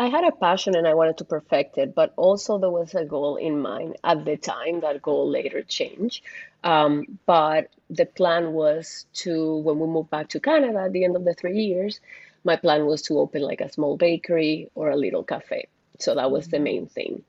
I 0.00 0.06
had 0.06 0.24
a 0.24 0.32
passion 0.32 0.74
and 0.74 0.86
I 0.86 0.94
wanted 0.94 1.18
to 1.18 1.24
perfect 1.24 1.76
it, 1.76 1.94
but 1.94 2.14
also 2.16 2.56
there 2.58 2.70
was 2.70 2.94
a 2.94 3.04
goal 3.04 3.36
in 3.36 3.60
mind 3.60 3.96
at 4.04 4.24
the 4.24 4.36
time. 4.36 4.80
That 4.80 5.02
goal 5.02 5.28
later 5.28 5.62
changed. 5.62 6.22
Um, 6.64 7.18
but 7.26 7.68
the 7.90 8.06
plan 8.06 8.52
was 8.52 9.06
to, 9.14 9.56
when 9.56 9.78
we 9.80 9.86
moved 9.86 10.10
back 10.10 10.28
to 10.30 10.40
Canada 10.40 10.78
at 10.78 10.92
the 10.92 11.04
end 11.04 11.16
of 11.16 11.24
the 11.24 11.34
three 11.34 11.58
years, 11.58 12.00
my 12.44 12.56
plan 12.56 12.86
was 12.86 13.02
to 13.02 13.18
open 13.18 13.42
like 13.42 13.60
a 13.60 13.70
small 13.70 13.96
bakery 13.96 14.70
or 14.74 14.88
a 14.88 14.96
little 14.96 15.24
cafe. 15.24 15.66
So 15.98 16.14
that 16.14 16.30
was 16.30 16.48
the 16.48 16.58
main 16.60 16.86
thing. 16.88 17.24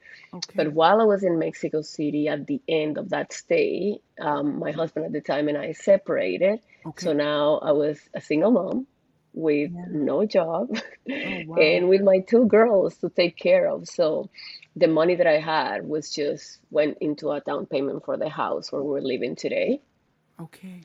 But 0.55 0.73
while 0.73 1.01
I 1.01 1.05
was 1.05 1.23
in 1.23 1.39
Mexico 1.39 1.81
City 1.81 2.27
at 2.27 2.45
the 2.47 2.61
end 2.67 2.97
of 2.97 3.09
that 3.09 3.33
stay, 3.33 3.99
um, 4.19 4.59
my 4.59 4.71
husband 4.71 5.05
at 5.05 5.11
the 5.13 5.21
time 5.21 5.47
and 5.47 5.57
I 5.57 5.71
separated. 5.73 6.59
So 6.97 7.13
now 7.13 7.59
I 7.59 7.71
was 7.71 7.99
a 8.13 8.21
single 8.21 8.51
mom 8.51 8.87
with 9.33 9.71
Yeah. 9.73 9.85
no 9.91 10.25
job 10.25 10.69
Oh, 11.25 11.39
wow. 11.45 11.55
and 11.57 11.89
with 11.89 12.01
my 12.01 12.19
two 12.19 12.45
girls 12.47 12.97
to 12.97 13.09
take 13.09 13.37
care 13.37 13.67
of. 13.69 13.87
So 13.87 14.29
the 14.75 14.87
money 14.87 15.15
that 15.15 15.27
I 15.27 15.39
had 15.39 15.85
was 15.87 16.11
just 16.11 16.59
went 16.69 16.97
into 17.01 17.31
a 17.31 17.41
down 17.41 17.65
payment 17.67 18.05
for 18.05 18.17
the 18.17 18.29
house 18.29 18.71
where 18.71 18.83
we're 18.83 19.01
living 19.01 19.35
today. 19.35 19.81
Okay. 20.39 20.81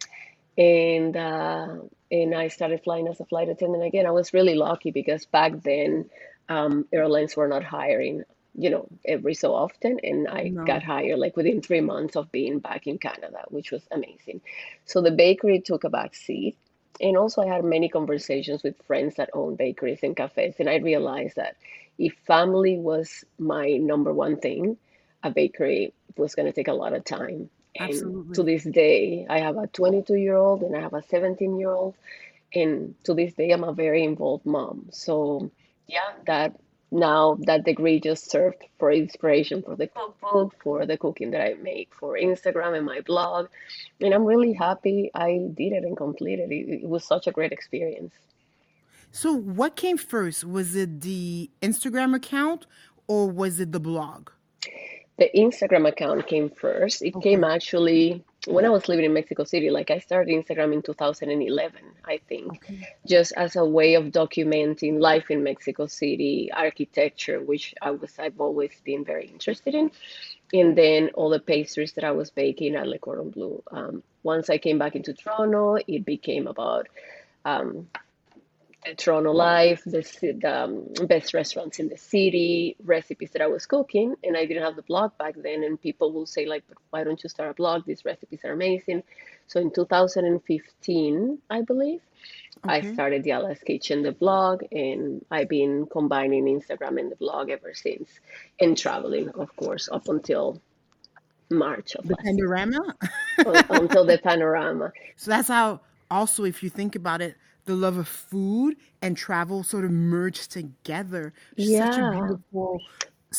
And 0.57 1.17
uh, 1.17 1.67
and 2.11 2.35
I 2.35 2.49
started 2.49 2.83
flying 2.83 3.09
as 3.09 3.21
a 3.21 3.25
flight 3.25 3.49
attendant 3.49 3.85
again. 3.85 4.07
I 4.07 4.11
was 4.11 4.33
really 4.35 4.55
lucky 4.55 4.91
because 4.91 5.27
back 5.27 5.53
then 5.63 6.11
um, 6.49 6.87
airlines 6.93 7.37
were 7.37 7.49
not 7.49 7.65
hiring 7.65 8.25
you 8.57 8.71
know, 8.71 8.89
every 9.07 9.35
so 9.35 9.55
often. 9.55 9.99
And 10.03 10.29
I 10.29 10.55
No. 10.55 10.65
got 10.65 10.83
hired 10.83 11.19
like 11.19 11.37
within 11.37 11.61
three 11.61 11.81
months 11.81 12.17
of 12.17 12.31
being 12.31 12.61
back 12.61 12.87
in 12.87 12.99
Canada, 12.99 13.43
which 13.49 13.71
was 13.73 13.83
amazing. 13.91 14.43
So 14.85 15.01
the 15.03 15.11
bakery 15.11 15.61
took 15.61 15.85
a 15.85 15.91
back 15.91 16.15
seat. 16.15 16.57
And 17.01 17.17
also, 17.17 17.43
I 17.43 17.49
had 17.49 17.65
many 17.65 17.89
conversations 17.89 18.63
with 18.63 18.81
friends 18.87 19.17
that 19.17 19.31
own 19.35 19.57
bakeries 19.57 20.03
and 20.05 20.17
cafes. 20.17 20.57
And 20.61 20.69
I 20.71 20.77
realized 20.77 21.37
that 21.37 21.57
if 21.99 22.15
family 22.27 22.79
was 22.79 23.25
my 23.39 23.73
number 23.73 24.13
one 24.13 24.37
thing, 24.39 24.77
a 25.23 25.31
bakery 25.31 25.93
was 26.17 26.35
going 26.35 26.47
to 26.47 26.53
take 26.53 26.69
a 26.69 26.73
lot 26.73 26.93
of 26.93 27.05
time. 27.05 27.51
And 27.77 28.35
to 28.35 28.43
this 28.43 28.65
day, 28.65 29.27
I 29.29 29.41
have 29.41 29.57
a 29.57 29.67
22 29.67 30.15
year 30.15 30.37
old 30.37 30.63
and 30.63 30.77
I 30.77 30.81
have 30.81 30.95
a 30.95 31.03
17 31.03 31.59
year 31.59 31.71
old. 31.71 31.95
And 32.55 32.95
to 33.05 33.15
this 33.15 33.35
day, 33.35 33.51
I'm 33.51 33.65
a 33.65 33.73
very 33.73 34.05
involved 34.05 34.47
mom. 34.47 34.87
So, 34.93 35.51
yeah, 35.89 36.13
that 36.27 36.55
now 36.93 37.37
that 37.41 37.65
degree 37.65 37.99
just 37.99 38.31
served 38.31 38.63
for 38.79 38.93
inspiration 38.93 39.63
for 39.63 39.75
the 39.75 39.89
cookbook, 39.89 40.55
for 40.63 40.87
the 40.87 40.97
cooking 40.97 41.33
that 41.33 41.41
I 41.41 41.55
make 41.55 41.93
for 41.93 42.17
Instagram 42.17 42.77
and 42.77 42.87
my 42.87 43.01
blog. 43.01 43.49
And 44.01 44.15
I'm 44.15 44.25
really 44.25 44.53
happy 44.53 45.11
I 45.13 45.49
did 45.53 45.73
it 45.73 45.83
and 45.83 45.97
completed 45.97 46.53
it. 46.53 46.83
It 46.85 46.89
was 46.89 47.05
such 47.05 47.27
a 47.27 47.33
great 47.33 47.51
experience. 47.51 48.15
So, 49.11 49.33
what 49.33 49.77
came 49.77 49.97
first? 49.97 50.45
Was 50.45 50.75
it 50.77 51.01
the 51.01 51.51
Instagram 51.63 52.15
account 52.15 52.67
or 53.09 53.31
was 53.31 53.61
it 53.61 53.73
the 53.73 53.81
blog? 53.81 54.31
The 55.19 55.31
Instagram 55.37 55.87
account 55.89 56.27
came 56.27 56.51
first. 56.51 57.03
It 57.03 57.15
came 57.21 57.45
actually 57.45 58.25
when 58.47 58.65
I 58.65 58.69
was 58.71 58.89
living 58.89 59.05
in 59.05 59.13
Mexico 59.15 59.45
City. 59.45 59.71
Like 59.71 59.91
I 59.91 59.99
started 60.01 60.35
Instagram 60.35 60.73
in 60.73 60.83
2011, 60.83 61.81
I 62.05 62.19
think, 62.29 62.53
Okay. 62.57 62.89
just 63.07 63.33
as 63.37 63.57
a 63.57 63.65
way 63.65 63.95
of 63.95 64.07
documenting 64.07 64.99
life 65.01 65.31
in 65.31 65.43
Mexico 65.45 65.87
City, 65.87 66.51
architecture, 66.53 67.41
which 67.41 67.75
I 67.81 67.93
was 67.93 68.19
I've 68.19 68.41
always 68.41 68.73
been 68.85 69.05
very 69.05 69.27
interested 69.27 69.75
in, 69.75 69.91
and 70.53 70.77
then 70.77 71.11
all 71.15 71.31
the 71.31 71.41
pastries 71.41 71.93
that 71.95 72.05
I 72.05 72.13
was 72.13 72.31
baking 72.31 72.75
at 72.75 72.87
Le 72.89 72.99
Cordon 72.99 73.31
Bleu. 73.31 73.63
Um, 73.71 74.03
once 74.25 74.51
I 74.51 74.59
came 74.59 74.79
back 74.79 74.97
into 74.97 75.15
Toronto, 75.15 75.77
it 75.87 76.05
became 76.05 76.47
about 76.49 76.89
um, 77.45 77.89
Toronto 78.97 79.33
Life, 79.33 79.83
the, 79.85 80.03
the 80.21 80.63
um, 80.65 81.07
best 81.07 81.33
restaurants 81.35 81.79
in 81.79 81.89
the 81.89 81.97
city, 81.97 82.77
recipes 82.85 83.31
that 83.31 83.43
I 83.43 83.47
was 83.47 83.67
cooking, 83.67 84.15
and 84.23 84.37
I 84.37 84.45
didn't 84.45 84.63
have 84.63 84.77
the 84.77 84.83
blog 84.83 85.17
back 85.19 85.35
then. 85.37 85.65
And 85.65 85.81
people 85.81 86.13
will 86.13 86.27
say 86.27 86.47
like, 86.47 86.65
"But 86.69 86.79
why 86.91 87.05
don't 87.05 87.23
you 87.23 87.29
start 87.29 87.51
a 87.51 87.55
blog? 87.55 87.87
These 87.87 88.05
recipes 88.05 88.41
are 88.45 88.53
amazing." 88.53 89.03
So 89.47 89.61
in 89.61 89.71
2015, 89.71 91.39
I 91.51 91.63
believe, 91.63 92.01
I 92.63 92.81
started 92.93 93.25
Diala's 93.25 93.61
Kitchen, 93.61 94.03
the 94.03 94.13
blog, 94.13 94.63
and 94.73 95.25
I've 95.31 95.49
been 95.49 95.87
combining 95.87 96.45
Instagram 96.45 96.99
and 96.99 97.11
the 97.11 97.17
blog 97.17 97.51
ever 97.51 97.75
since, 97.75 98.09
and 98.61 98.77
traveling, 98.77 99.29
of 99.31 99.55
course, 99.57 99.89
up 99.91 100.09
until 100.09 100.61
March 101.51 101.95
of 101.95 102.07
The 102.09 102.17
panorama? 102.17 102.95
un- 103.47 103.65
until 103.71 104.05
the 104.05 104.19
panorama. 104.23 104.93
So 105.17 105.31
that's 105.31 105.49
how, 105.49 105.81
also, 106.11 106.45
if 106.45 106.63
you 106.63 106.71
think 106.71 106.97
about 106.97 107.21
it, 107.21 107.37
the 107.67 107.75
love 107.75 107.97
of 107.97 108.09
food 108.09 108.77
and 109.03 109.17
travel 109.17 109.63
sort 109.63 109.85
of 109.85 109.91
merged 109.91 110.51
together. 110.53 111.33
Such 111.57 111.99
a 111.99 112.03
Yeah. 112.03 112.05
beautiful 112.05 112.83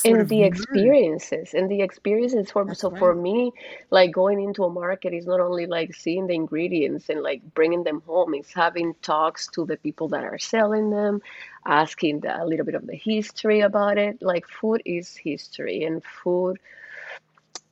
And 0.05 0.29
the 0.29 0.43
merge. 0.43 0.43
experiences, 0.43 1.53
and 1.55 1.69
the 1.69 1.81
experiences 1.81 2.51
for 2.51 2.65
That's 2.67 2.79
so 2.79 2.91
for 2.91 3.15
me, 3.15 3.51
like 3.89 4.11
going 4.11 4.39
into 4.41 4.63
a 4.63 4.69
market 4.69 5.13
is 5.13 5.25
not 5.25 5.39
only 5.39 5.65
like 5.65 5.95
seeing 5.95 6.27
the 6.27 6.35
ingredients 6.35 7.09
and 7.09 7.21
like 7.23 7.41
bringing 7.55 7.83
them 7.83 8.01
home, 8.05 8.35
it's 8.35 8.53
having 8.53 8.93
talks 9.01 9.47
to 9.49 9.65
the 9.65 9.77
people 9.77 10.07
that 10.09 10.23
are 10.23 10.37
selling 10.37 10.91
them, 10.91 11.21
asking 11.65 12.21
the, 12.21 12.41
a 12.41 12.45
little 12.45 12.65
bit 12.65 12.75
of 12.75 12.85
the 12.87 12.95
history 12.95 13.61
about 13.61 13.97
it. 13.97 14.21
Like 14.21 14.47
food 14.47 14.81
is 14.85 15.15
history, 15.15 15.83
and 15.83 16.03
food, 16.03 16.59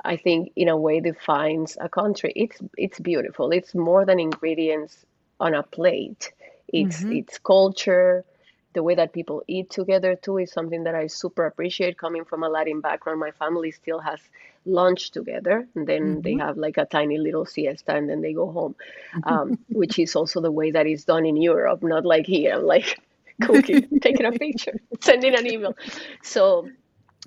I 0.03 0.17
think, 0.17 0.51
in 0.55 0.69
a 0.69 0.77
way 0.77 0.99
defines 0.99 1.77
a 1.79 1.89
country. 1.89 2.33
It's 2.35 2.59
it's 2.77 2.99
beautiful. 2.99 3.51
It's 3.51 3.75
more 3.75 4.05
than 4.05 4.19
ingredients 4.19 5.05
on 5.39 5.53
a 5.53 5.63
plate. 5.63 6.31
It's 6.73 7.05
hmm 7.05 7.19
it's 7.19 7.39
culture. 7.39 8.25
The 8.73 8.83
way 8.83 8.95
that 8.95 9.13
people 9.13 9.43
eat 9.47 9.71
together 9.71 10.15
too 10.15 10.39
is 10.39 10.51
something 10.53 10.83
that 10.85 10.95
I 10.95 11.07
super 11.07 11.45
appreciate. 11.45 11.97
Coming 11.97 12.25
from 12.25 12.43
a 12.43 12.49
Latin 12.49 12.81
background, 12.81 13.19
my 13.21 13.31
family 13.31 13.71
still 13.71 13.99
has 13.99 14.19
lunch 14.65 15.11
together, 15.11 15.67
and 15.75 15.87
then 15.87 16.21
they 16.23 16.35
hmm 16.35 16.37
have 16.37 16.57
like 16.57 16.77
a 16.77 16.85
tiny 16.85 17.17
little 17.19 17.45
siesta, 17.45 17.95
and 17.95 18.09
then 18.09 18.21
they 18.21 18.33
go 18.33 18.51
home. 18.51 18.75
Um, 19.23 19.55
which 19.71 19.99
is 19.99 20.15
also 20.15 20.41
the 20.41 20.51
way 20.51 20.71
that 20.71 20.87
is 20.87 21.05
done 21.05 21.25
in 21.25 21.37
Europe, 21.37 21.83
not 21.83 22.05
like 22.05 22.25
here. 22.27 22.55
I'm 22.55 22.63
like 22.75 22.99
cooking, 23.41 23.81
taking 24.01 24.25
a 24.25 24.33
picture, 24.33 24.79
sending 25.01 25.35
an 25.35 25.47
email. 25.47 25.75
So 26.23 26.69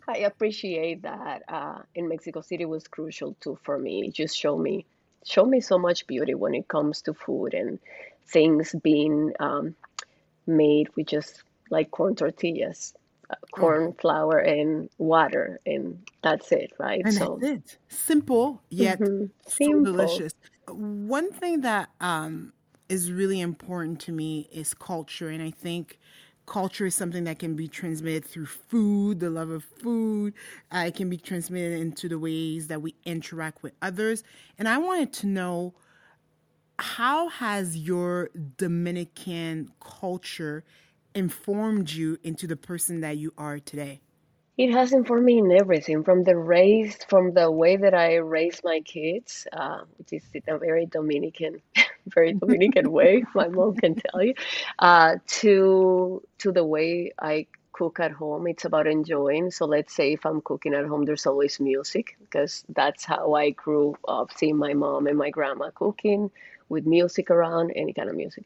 I 0.08 0.18
appreciate 0.18 1.02
that 1.02 1.42
uh, 1.48 1.82
in 1.94 2.08
Mexico 2.08 2.40
City 2.40 2.64
was 2.66 2.86
crucial 2.88 3.36
too 3.40 3.58
for 3.64 3.78
me. 3.78 4.06
It 4.06 4.14
just 4.14 4.36
showed 4.36 4.58
me 4.58 4.86
showed 5.26 5.48
me 5.48 5.60
so 5.60 5.78
much 5.78 6.06
beauty 6.06 6.34
when 6.34 6.54
it 6.54 6.68
comes 6.68 7.02
to 7.02 7.14
food 7.14 7.54
and 7.54 7.78
things 8.28 8.74
being 8.82 9.32
um, 9.40 9.76
made 10.46 10.88
with 10.96 11.06
just 11.08 11.42
like 11.70 11.90
corn 11.90 12.16
tortillas, 12.16 12.94
uh, 13.30 13.36
corn 13.52 13.94
flour 13.94 14.38
and 14.38 14.90
water, 14.98 15.60
and 15.66 16.06
that's 16.22 16.52
it, 16.52 16.72
right? 16.78 17.04
and 17.04 17.16
that's 17.16 17.30
So, 17.30 17.42
it. 17.42 17.78
Simple, 17.88 18.62
yet 18.68 19.08
hmm 19.08 19.26
so 19.46 19.80
delicious. 19.80 20.32
One 20.68 21.30
thing 21.32 21.60
that 21.60 21.90
um, 22.00 22.52
is 22.88 23.12
really 23.12 23.40
important 23.40 24.00
to 24.02 24.12
me 24.12 24.48
is 24.52 24.74
culture. 24.74 25.28
And 25.28 25.42
I 25.42 25.50
think 25.50 25.98
culture 26.46 26.86
is 26.86 26.94
something 26.94 27.24
that 27.24 27.38
can 27.38 27.56
be 27.56 27.68
transmitted 27.68 28.24
through 28.24 28.46
food, 28.46 29.20
the 29.20 29.30
love 29.30 29.50
of 29.50 29.64
food. 29.64 30.32
Uh, 30.72 30.84
it 30.86 30.94
can 30.94 31.10
be 31.10 31.16
transmitted 31.16 31.80
into 31.80 32.08
the 32.08 32.18
ways 32.18 32.68
that 32.68 32.80
we 32.80 32.94
interact 33.04 33.62
with 33.62 33.74
others. 33.82 34.22
And 34.58 34.68
I 34.68 34.78
wanted 34.78 35.12
to 35.14 35.26
know 35.26 35.74
how 36.78 37.28
has 37.28 37.76
your 37.76 38.30
Dominican 38.56 39.72
culture 39.80 40.64
informed 41.14 41.90
you 41.90 42.18
into 42.22 42.46
the 42.46 42.56
person 42.56 43.00
that 43.00 43.16
you 43.16 43.32
are 43.36 43.58
today? 43.58 44.00
It 44.56 44.72
has 44.72 44.92
informed 44.92 45.24
me 45.24 45.38
in 45.38 45.50
everything 45.52 46.02
from 46.04 46.24
the 46.24 46.36
raise, 46.36 46.96
from 47.04 47.32
the 47.32 47.50
way 47.50 47.76
that 47.76 47.94
I 47.94 48.16
raise 48.16 48.60
my 48.64 48.80
kids, 48.80 49.46
uh, 49.52 49.80
which 49.98 50.12
is 50.12 50.24
a 50.48 50.58
very 50.58 50.86
Dominican, 50.86 51.60
very 52.06 52.32
Dominican 52.32 52.90
way, 52.90 53.24
my 53.34 53.48
mom 53.48 53.74
can 53.76 53.94
tell 53.96 54.22
you, 54.22 54.34
uh, 54.78 55.16
to 55.40 56.22
to 56.38 56.52
the 56.52 56.64
way 56.64 57.12
I 57.18 57.46
cook 57.72 58.00
at 58.00 58.12
home. 58.12 58.46
It's 58.46 58.64
about 58.64 58.86
enjoying. 58.86 59.50
So 59.50 59.66
let's 59.66 59.94
say 59.94 60.12
if 60.14 60.24
I'm 60.24 60.40
cooking 60.40 60.72
at 60.74 60.86
home, 60.86 61.04
there's 61.04 61.26
always 61.26 61.60
music 61.60 62.16
because 62.20 62.64
that's 62.70 63.04
how 63.04 63.34
I 63.34 63.50
grew 63.50 63.96
up, 64.08 64.32
seeing 64.36 64.56
my 64.56 64.72
mom 64.72 65.06
and 65.06 65.18
my 65.18 65.30
grandma 65.30 65.70
cooking 65.74 66.30
with 66.68 66.86
music 66.86 67.30
around, 67.30 67.72
any 67.76 67.92
kind 67.92 68.08
of 68.08 68.16
music. 68.16 68.44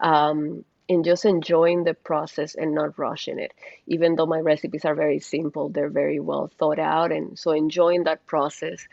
Um, 0.00 0.64
and 0.92 1.04
just 1.04 1.24
enjoying 1.24 1.84
the 1.84 1.94
process 1.94 2.54
and 2.54 2.74
not 2.74 2.98
rushing 2.98 3.38
it 3.38 3.52
even 3.86 4.16
though 4.16 4.26
my 4.26 4.40
recipes 4.40 4.84
are 4.84 4.94
very 4.94 5.18
simple, 5.20 5.68
they're 5.70 5.90
very 5.90 6.20
well 6.20 6.50
thought 6.58 6.78
out. 6.78 7.12
And 7.12 7.38
so 7.38 7.52
enjoying 7.52 8.04
that 8.04 8.26
process. 8.26 8.86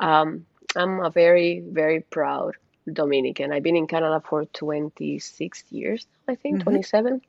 Um, 0.00 0.46
I'm 0.76 1.00
a 1.00 1.10
very, 1.10 1.60
very 1.60 2.00
proud 2.00 2.54
Dominican. 2.92 3.52
I've 3.52 3.62
been 3.62 3.76
in 3.76 3.86
Canada 3.86 4.22
for 4.28 4.44
26 4.46 5.64
years, 5.70 6.06
I 6.28 6.34
think, 6.36 6.60
hmm 6.60 6.62
27, 6.62 7.20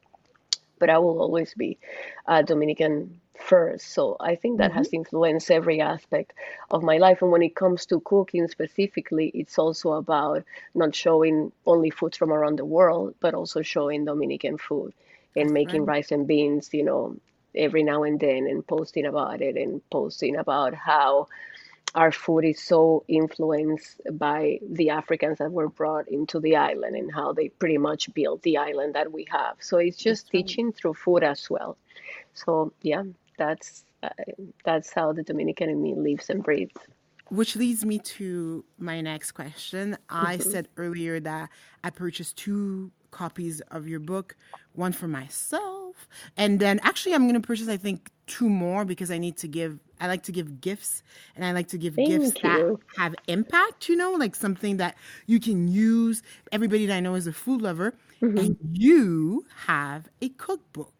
but 0.79 0.89
I 0.89 0.97
will 0.99 1.19
always 1.21 1.53
be 1.55 1.79
uh, 2.27 2.41
Dominican 2.43 3.21
first. 3.41 3.87
So 3.93 4.17
I 4.19 4.35
think 4.35 4.57
that 4.59 4.71
hmm 4.71 4.83
has 4.83 4.93
influenced 4.93 5.51
every 5.51 5.81
aspect 5.81 6.33
of 6.71 6.83
my 6.83 6.97
life. 6.97 7.21
And 7.21 7.31
when 7.31 7.43
it 7.43 7.55
comes 7.55 7.85
to 7.87 7.99
cooking 8.01 8.47
specifically, 8.47 9.31
it's 9.33 9.57
also 9.59 9.93
about 9.93 10.43
not 10.75 10.95
showing 10.95 11.51
only 11.65 11.89
foods 11.91 12.17
from 12.17 12.31
around 12.31 12.59
the 12.59 12.65
world, 12.65 13.15
but 13.19 13.33
also 13.35 13.61
showing 13.61 14.05
Dominican 14.05 14.57
food 14.57 14.93
and 15.35 15.51
That's 15.51 15.53
making 15.53 15.85
right. 15.85 15.85
rice 15.85 16.11
and 16.11 16.27
beans, 16.27 16.69
you 16.73 16.83
know, 16.83 17.15
every 17.55 17.83
now 17.83 18.03
and 18.03 18.19
then 18.19 18.47
and 18.47 18.65
posting 18.67 19.05
about 19.05 19.41
it 19.41 19.55
and 19.57 19.81
posting 19.89 20.35
about 20.37 20.73
how 20.73 21.27
our 21.95 22.11
food 22.11 22.45
is 22.45 22.61
so 22.61 23.03
influenced 23.07 24.01
by 24.17 24.59
the 24.69 24.89
Africans 24.89 25.39
that 25.39 25.51
were 25.51 25.69
brought 25.69 26.07
into 26.07 26.39
the 26.39 26.55
island 26.55 26.95
and 26.95 27.11
how 27.13 27.33
they 27.33 27.49
pretty 27.49 27.77
much 27.77 28.13
built 28.13 28.41
the 28.43 28.57
island 28.57 28.95
that 28.95 29.11
we 29.11 29.25
have. 29.29 29.55
So 29.59 29.77
it's 29.77 29.97
That's 30.03 30.03
just 30.03 30.29
right. 30.31 30.31
teaching 30.31 30.71
through 30.71 30.93
food 30.95 31.23
as 31.23 31.49
well. 31.49 31.77
So 32.33 32.73
yeah, 32.81 33.03
that's 33.37 33.85
uh, 34.03 34.09
that's 34.65 34.93
how 34.93 35.13
the 35.13 35.23
Dominican 35.23 35.69
in 35.69 35.81
me 35.81 35.95
lives 35.95 36.29
and 36.29 36.43
breathes. 36.43 36.73
Which 37.29 37.55
leads 37.55 37.85
me 37.85 37.99
to 37.99 38.65
my 38.77 38.99
next 38.99 39.31
question. 39.31 39.97
I 40.09 40.37
hmm 40.37 40.39
said 40.39 40.67
earlier 40.75 41.19
that 41.21 41.49
I 41.83 41.89
purchased 41.89 42.35
two 42.37 42.91
copies 43.11 43.61
of 43.71 43.87
your 43.87 44.01
book, 44.01 44.35
one 44.73 44.91
for 44.91 45.07
myself, 45.07 46.09
and 46.35 46.59
then 46.59 46.79
actually 46.83 47.13
I'm 47.15 47.23
going 47.29 47.41
to 47.41 47.45
purchase 47.45 47.69
I 47.69 47.77
think 47.77 48.09
two 48.27 48.49
more 48.49 48.83
because 48.83 49.09
I 49.11 49.17
need 49.17 49.37
to 49.37 49.47
give 49.47 49.79
I 50.01 50.07
like 50.07 50.23
to 50.23 50.31
give 50.33 50.59
gifts 50.59 51.03
and 51.35 51.45
I 51.45 51.53
like 51.53 51.67
to 51.69 51.77
give 51.77 52.03
gifts 52.03 52.33
Thank 52.33 52.43
that 52.43 52.65
have 52.97 53.15
impact, 53.27 53.87
you 53.87 53.95
know, 53.95 54.11
like 54.13 54.35
something 54.35 54.75
that 54.77 54.97
you 55.25 55.39
can 55.39 55.69
use. 55.69 56.21
Everybody 56.51 56.85
that 56.87 56.95
I 56.95 56.99
know 56.99 57.15
is 57.15 57.27
a 57.27 57.33
food 57.33 57.61
lover 57.61 57.95
hmm 58.21 58.37
and 58.37 58.57
you 58.73 59.45
have 59.67 60.09
a 60.21 60.29
cookbook. 60.29 60.93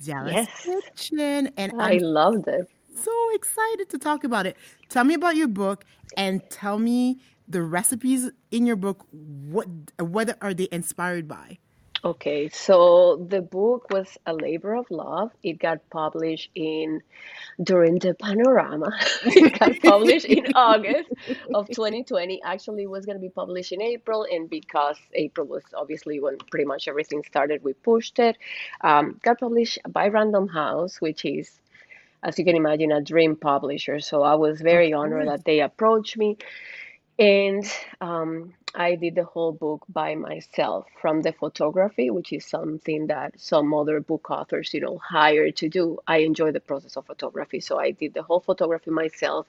Diala's 0.00 0.48
Yes, 0.48 0.48
Kitchen 0.64 1.50
and 1.56 1.72
I 1.78 1.92
I'm 1.92 1.98
loved 1.98 2.48
it. 2.48 2.68
so 2.94 3.12
excited 3.34 3.88
to 3.90 3.98
talk 3.98 4.24
about 4.24 4.46
it. 4.46 4.56
Tell 4.88 5.04
me 5.04 5.14
about 5.14 5.36
your 5.36 5.48
book 5.48 5.84
and 6.16 6.42
tell 6.50 6.78
me 6.78 7.20
the 7.48 7.62
recipes 7.62 8.30
in 8.50 8.66
your 8.66 8.76
book. 8.76 9.06
What 9.12 9.68
what 9.98 10.36
are 10.42 10.54
they 10.54 10.68
inspired 10.72 11.28
by? 11.28 11.58
Okay, 12.02 12.48
so 12.48 13.26
the 13.28 13.42
book 13.42 13.90
was 13.90 14.16
a 14.24 14.32
labor 14.32 14.74
of 14.74 14.90
love. 14.90 15.32
It 15.42 15.58
got 15.58 15.80
published 15.90 16.48
in 16.54 17.02
during 17.62 17.98
the 17.98 18.14
panorama. 18.14 18.90
it 19.26 19.58
got 19.58 19.78
published 19.82 20.24
in 20.24 20.50
August 20.54 21.10
of 21.52 21.68
2020. 21.68 22.40
Actually, 22.42 22.84
it 22.84 22.90
was 22.90 23.04
going 23.04 23.18
to 23.18 23.20
be 23.20 23.28
published 23.28 23.72
in 23.72 23.82
April, 23.82 24.26
and 24.30 24.48
because 24.48 24.96
April 25.12 25.46
was 25.46 25.62
obviously 25.74 26.20
when 26.20 26.38
pretty 26.50 26.64
much 26.64 26.88
everything 26.88 27.22
started, 27.22 27.62
we 27.62 27.74
pushed 27.74 28.18
it. 28.18 28.38
Um, 28.80 29.20
got 29.22 29.38
published 29.38 29.78
by 29.86 30.08
Random 30.08 30.48
House, 30.48 31.02
which 31.02 31.26
is, 31.26 31.60
as 32.22 32.38
you 32.38 32.46
can 32.46 32.56
imagine, 32.56 32.92
a 32.92 33.02
dream 33.02 33.36
publisher. 33.36 34.00
So 34.00 34.22
I 34.22 34.36
was 34.36 34.62
very 34.62 34.94
honored 34.94 35.28
that 35.28 35.44
they 35.44 35.60
approached 35.60 36.16
me. 36.16 36.38
And 37.18 37.70
um, 38.00 38.54
I 38.74 38.94
did 38.94 39.16
the 39.16 39.24
whole 39.24 39.52
book 39.52 39.84
by 39.88 40.14
myself 40.14 40.86
from 41.00 41.22
the 41.22 41.32
photography, 41.32 42.10
which 42.10 42.32
is 42.32 42.44
something 42.44 43.08
that 43.08 43.40
some 43.40 43.74
other 43.74 44.00
book 44.00 44.30
authors, 44.30 44.72
you 44.72 44.80
know, 44.80 44.98
hire 44.98 45.50
to 45.50 45.68
do. 45.68 45.98
I 46.06 46.18
enjoy 46.18 46.52
the 46.52 46.60
process 46.60 46.96
of 46.96 47.06
photography, 47.06 47.60
so 47.60 47.78
I 47.78 47.90
did 47.90 48.14
the 48.14 48.22
whole 48.22 48.40
photography 48.40 48.90
myself. 48.90 49.46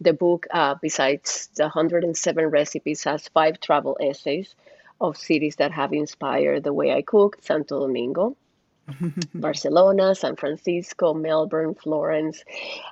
The 0.00 0.12
book, 0.12 0.46
uh, 0.50 0.74
besides 0.80 1.48
the 1.54 1.64
107 1.64 2.46
recipes, 2.46 3.04
has 3.04 3.28
five 3.28 3.60
travel 3.60 3.96
essays 4.00 4.54
of 5.00 5.16
cities 5.16 5.56
that 5.56 5.72
have 5.72 5.92
inspired 5.92 6.64
the 6.64 6.72
way 6.72 6.92
I 6.92 7.02
cook 7.02 7.38
Santo 7.42 7.80
Domingo, 7.80 8.36
Barcelona, 9.34 10.14
San 10.14 10.36
Francisco, 10.36 11.14
Melbourne, 11.14 11.74
Florence. 11.74 12.44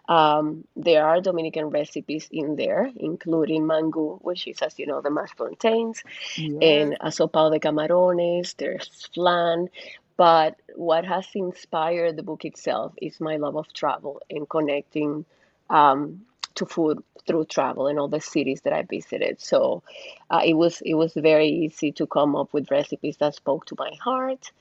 Um, 0.08 0.64
there 0.76 1.06
are 1.06 1.20
Dominican 1.20 1.70
recipes 1.70 2.28
in 2.30 2.56
there, 2.56 2.90
including 2.96 3.62
mangú, 3.62 4.18
which 4.22 4.46
is, 4.46 4.60
as 4.62 4.78
you 4.78 4.86
know, 4.86 5.00
the 5.00 5.10
mashed 5.10 5.36
plantains, 5.36 6.02
yes. 6.36 6.58
and 6.62 6.98
asopao 7.00 7.52
de 7.52 7.60
camarones, 7.60 8.56
there's 8.56 9.08
flan. 9.14 9.68
But 10.16 10.60
what 10.76 11.04
has 11.04 11.26
inspired 11.34 12.16
the 12.16 12.22
book 12.22 12.44
itself 12.44 12.94
is 13.02 13.20
my 13.20 13.36
love 13.36 13.56
of 13.56 13.72
travel 13.72 14.22
and 14.30 14.48
connecting 14.48 15.24
um, 15.70 16.24
to 16.54 16.66
food 16.66 17.02
through 17.26 17.46
travel 17.46 17.88
in 17.88 17.98
all 17.98 18.08
the 18.08 18.20
cities 18.20 18.60
that 18.60 18.72
I 18.72 18.82
visited. 18.82 19.40
So 19.40 19.82
uh, 20.30 20.42
it 20.44 20.54
was 20.54 20.80
it 20.82 20.94
was 20.94 21.14
very 21.14 21.48
easy 21.48 21.90
to 21.92 22.06
come 22.06 22.36
up 22.36 22.52
with 22.52 22.70
recipes 22.70 23.16
that 23.16 23.34
spoke 23.34 23.66
to 23.66 23.76
my 23.76 23.90
heart 24.00 24.52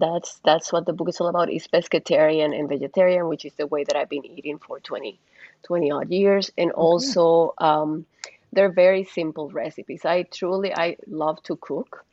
that's 0.00 0.40
that's 0.44 0.72
what 0.72 0.86
the 0.86 0.92
book 0.92 1.08
is 1.08 1.20
all 1.20 1.26
about 1.28 1.50
is 1.50 1.66
pescatarian 1.66 2.56
and 2.56 2.68
vegetarian 2.68 3.28
which 3.28 3.44
is 3.44 3.52
the 3.54 3.66
way 3.66 3.82
that 3.84 3.96
i've 3.96 4.08
been 4.08 4.24
eating 4.24 4.58
for 4.58 4.78
20 4.80 5.18
20 5.62 5.90
odd 5.90 6.10
years. 6.10 6.50
And 6.58 6.72
also 6.72 7.54
um, 7.58 8.06
they're 8.52 8.72
very 8.72 9.04
simple 9.04 9.48
recipes. 9.50 10.04
I 10.04 10.24
truly 10.24 10.74
i 10.74 10.96
love 11.06 11.42
to 11.44 11.56
cook 11.56 12.04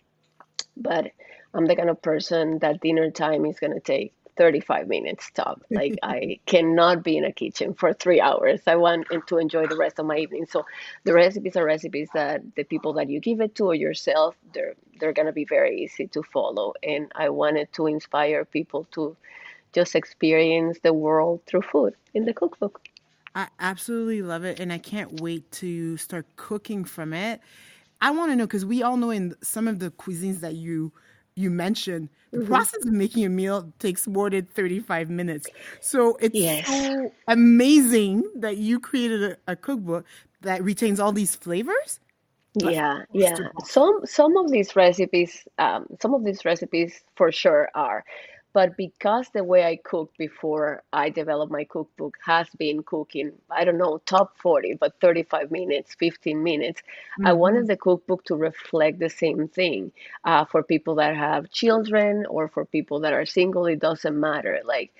but 0.78 1.12
i'm 1.54 1.66
the 1.66 1.76
kind 1.76 1.90
of 1.90 2.02
person 2.02 2.60
that 2.60 2.80
dinner 2.80 3.12
time 3.12 3.46
is 3.46 3.60
going 3.60 3.74
to 3.74 3.80
take 3.80 4.14
35 4.40 4.88
minutes 4.88 5.30
top. 5.36 5.62
Like 5.70 6.00
I 6.04 6.40
cannot 6.46 7.04
be 7.04 7.18
in 7.18 7.26
a 7.26 7.32
kitchen 7.32 7.74
for 7.74 7.94
three 7.94 8.22
hours. 8.22 8.62
I 8.66 8.78
want 8.78 9.08
to 9.28 9.38
enjoy 9.38 9.68
the 9.68 9.76
rest 9.76 10.00
of 10.00 10.06
my 10.06 10.18
evening. 10.18 10.48
So 10.50 10.66
the 11.04 11.14
recipes 11.14 11.58
are 11.58 11.66
recipes 11.66 12.08
that 12.14 12.42
the 12.56 12.64
people 12.64 12.94
that 12.94 13.10
you 13.10 13.20
give 13.20 13.42
it 13.42 13.54
to 13.56 13.66
or 13.66 13.76
yourself, 13.76 14.36
they're 14.54 14.76
they're 15.00 15.14
gonna 15.14 15.34
be 15.34 15.44
very 15.44 15.82
easy 15.82 16.08
to 16.08 16.24
follow. 16.24 16.74
And 16.82 17.12
I 17.16 17.30
wanted 17.30 17.72
to 17.74 17.88
inspire 17.88 18.46
people 18.46 18.88
to 18.92 19.16
just 19.74 19.94
experience 19.94 20.80
the 20.82 20.94
world 20.94 21.42
through 21.46 21.64
food 21.64 21.94
in 22.14 22.24
the 22.26 22.34
cookbook. 22.34 22.82
I 23.36 23.50
absolutely 23.60 24.22
love 24.22 24.46
it, 24.46 24.60
and 24.62 24.72
I 24.72 24.78
can't 24.78 25.20
wait 25.20 25.52
to 25.64 25.98
start 25.98 26.26
cooking 26.38 26.86
from 26.86 27.14
it. 27.14 27.42
I 28.02 28.12
want 28.12 28.32
to 28.32 28.38
know 28.38 28.48
because 28.48 28.66
we 28.66 28.84
all 28.84 28.96
know 28.96 29.12
in 29.12 29.36
some 29.44 29.68
of 29.68 29.80
the 29.80 29.92
cuisines 29.92 30.40
that 30.40 30.56
you 30.56 30.94
you 31.40 31.50
mentioned, 31.50 32.10
the 32.32 32.40
mm-hmm. 32.40 32.48
process 32.48 32.86
of 32.86 32.92
making 32.92 33.26
a 33.26 33.30
meal 33.30 33.72
takes 33.80 34.08
more 34.08 34.30
than 34.30 34.46
35 34.46 35.10
minutes. 35.10 35.48
So 35.80 36.18
it's 36.20 36.36
yes. 36.36 36.68
so 36.68 37.12
amazing 37.28 38.30
that 38.36 38.58
you 38.58 38.80
created 38.80 39.24
a, 39.24 39.38
a 39.54 39.56
cookbook 39.56 40.06
that 40.42 40.62
retains 40.62 41.00
all 41.00 41.14
these 41.14 41.36
flavors. 41.36 42.02
Yeah, 42.56 43.04
yeah. 43.14 43.36
Some 43.64 44.02
some 44.06 44.36
of 44.36 44.52
these 44.52 44.76
recipes, 44.76 45.48
um, 45.60 45.86
some 46.02 46.14
of 46.14 46.26
these 46.26 46.44
recipes 46.44 47.04
for 47.16 47.32
sure 47.32 47.70
are 47.74 48.04
but 48.54 48.76
because 48.78 49.30
the 49.30 49.44
way 49.44 49.64
I 49.66 49.76
cooked 49.78 50.18
before 50.18 50.84
I 50.92 51.10
developed 51.10 51.52
my 51.52 51.64
cookbook 51.66 52.18
has 52.26 52.48
been 52.58 52.84
cooking, 52.84 53.34
I 53.50 53.64
don't 53.64 53.78
know, 53.78 54.00
top 54.06 54.38
40, 54.38 54.76
but 54.76 55.00
35 55.02 55.52
minutes, 55.52 55.96
15 56.00 56.42
minutes, 56.44 56.82
mm-hmm. 56.82 57.28
I 57.28 57.34
wanted 57.34 57.68
the 57.68 57.78
cookbook 57.78 58.24
to 58.26 58.36
reflect 58.36 59.00
the 59.00 59.10
same 59.10 59.48
thing 59.48 59.92
uh, 60.24 60.46
for 60.46 60.64
people 60.64 60.96
that 60.96 61.16
have 61.16 61.52
children 61.52 62.26
or 62.28 62.48
for 62.48 62.66
people 62.66 63.02
that 63.02 63.14
are 63.14 63.26
single. 63.26 63.66
It 63.66 63.80
doesn't 63.80 64.20
matter. 64.20 64.60
Like, 64.66 64.92